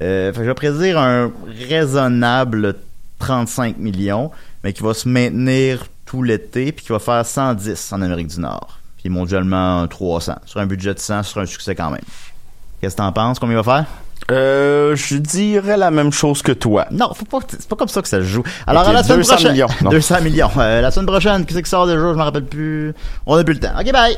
[0.02, 1.32] Euh, fait que je vais prédire un
[1.70, 2.74] raisonnable
[3.20, 4.30] 35 millions,
[4.64, 8.40] mais qui va se maintenir tout l'été, puis qui va faire 110 en Amérique du
[8.40, 8.80] Nord.
[8.98, 10.34] Puis mondialement, un 300.
[10.44, 12.04] Sur un budget de 100, ce sera un succès quand même.
[12.82, 13.38] Qu'est-ce que t'en penses?
[13.38, 14.03] Combien il va faire?
[14.30, 16.86] Euh, je dirais la même chose que toi.
[16.90, 18.42] Non, faut pas, c'est pas comme ça que ça se joue.
[18.66, 19.52] Alors, Ok, à la semaine 200 prochaine.
[19.52, 19.90] millions, non.
[19.90, 20.50] 200 millions.
[20.56, 21.98] Euh, la semaine prochaine, qu'est-ce qui sort déjà?
[21.98, 22.94] Je m'en rappelle plus.
[23.26, 23.72] On a plus le temps.
[23.78, 24.16] Ok, bye!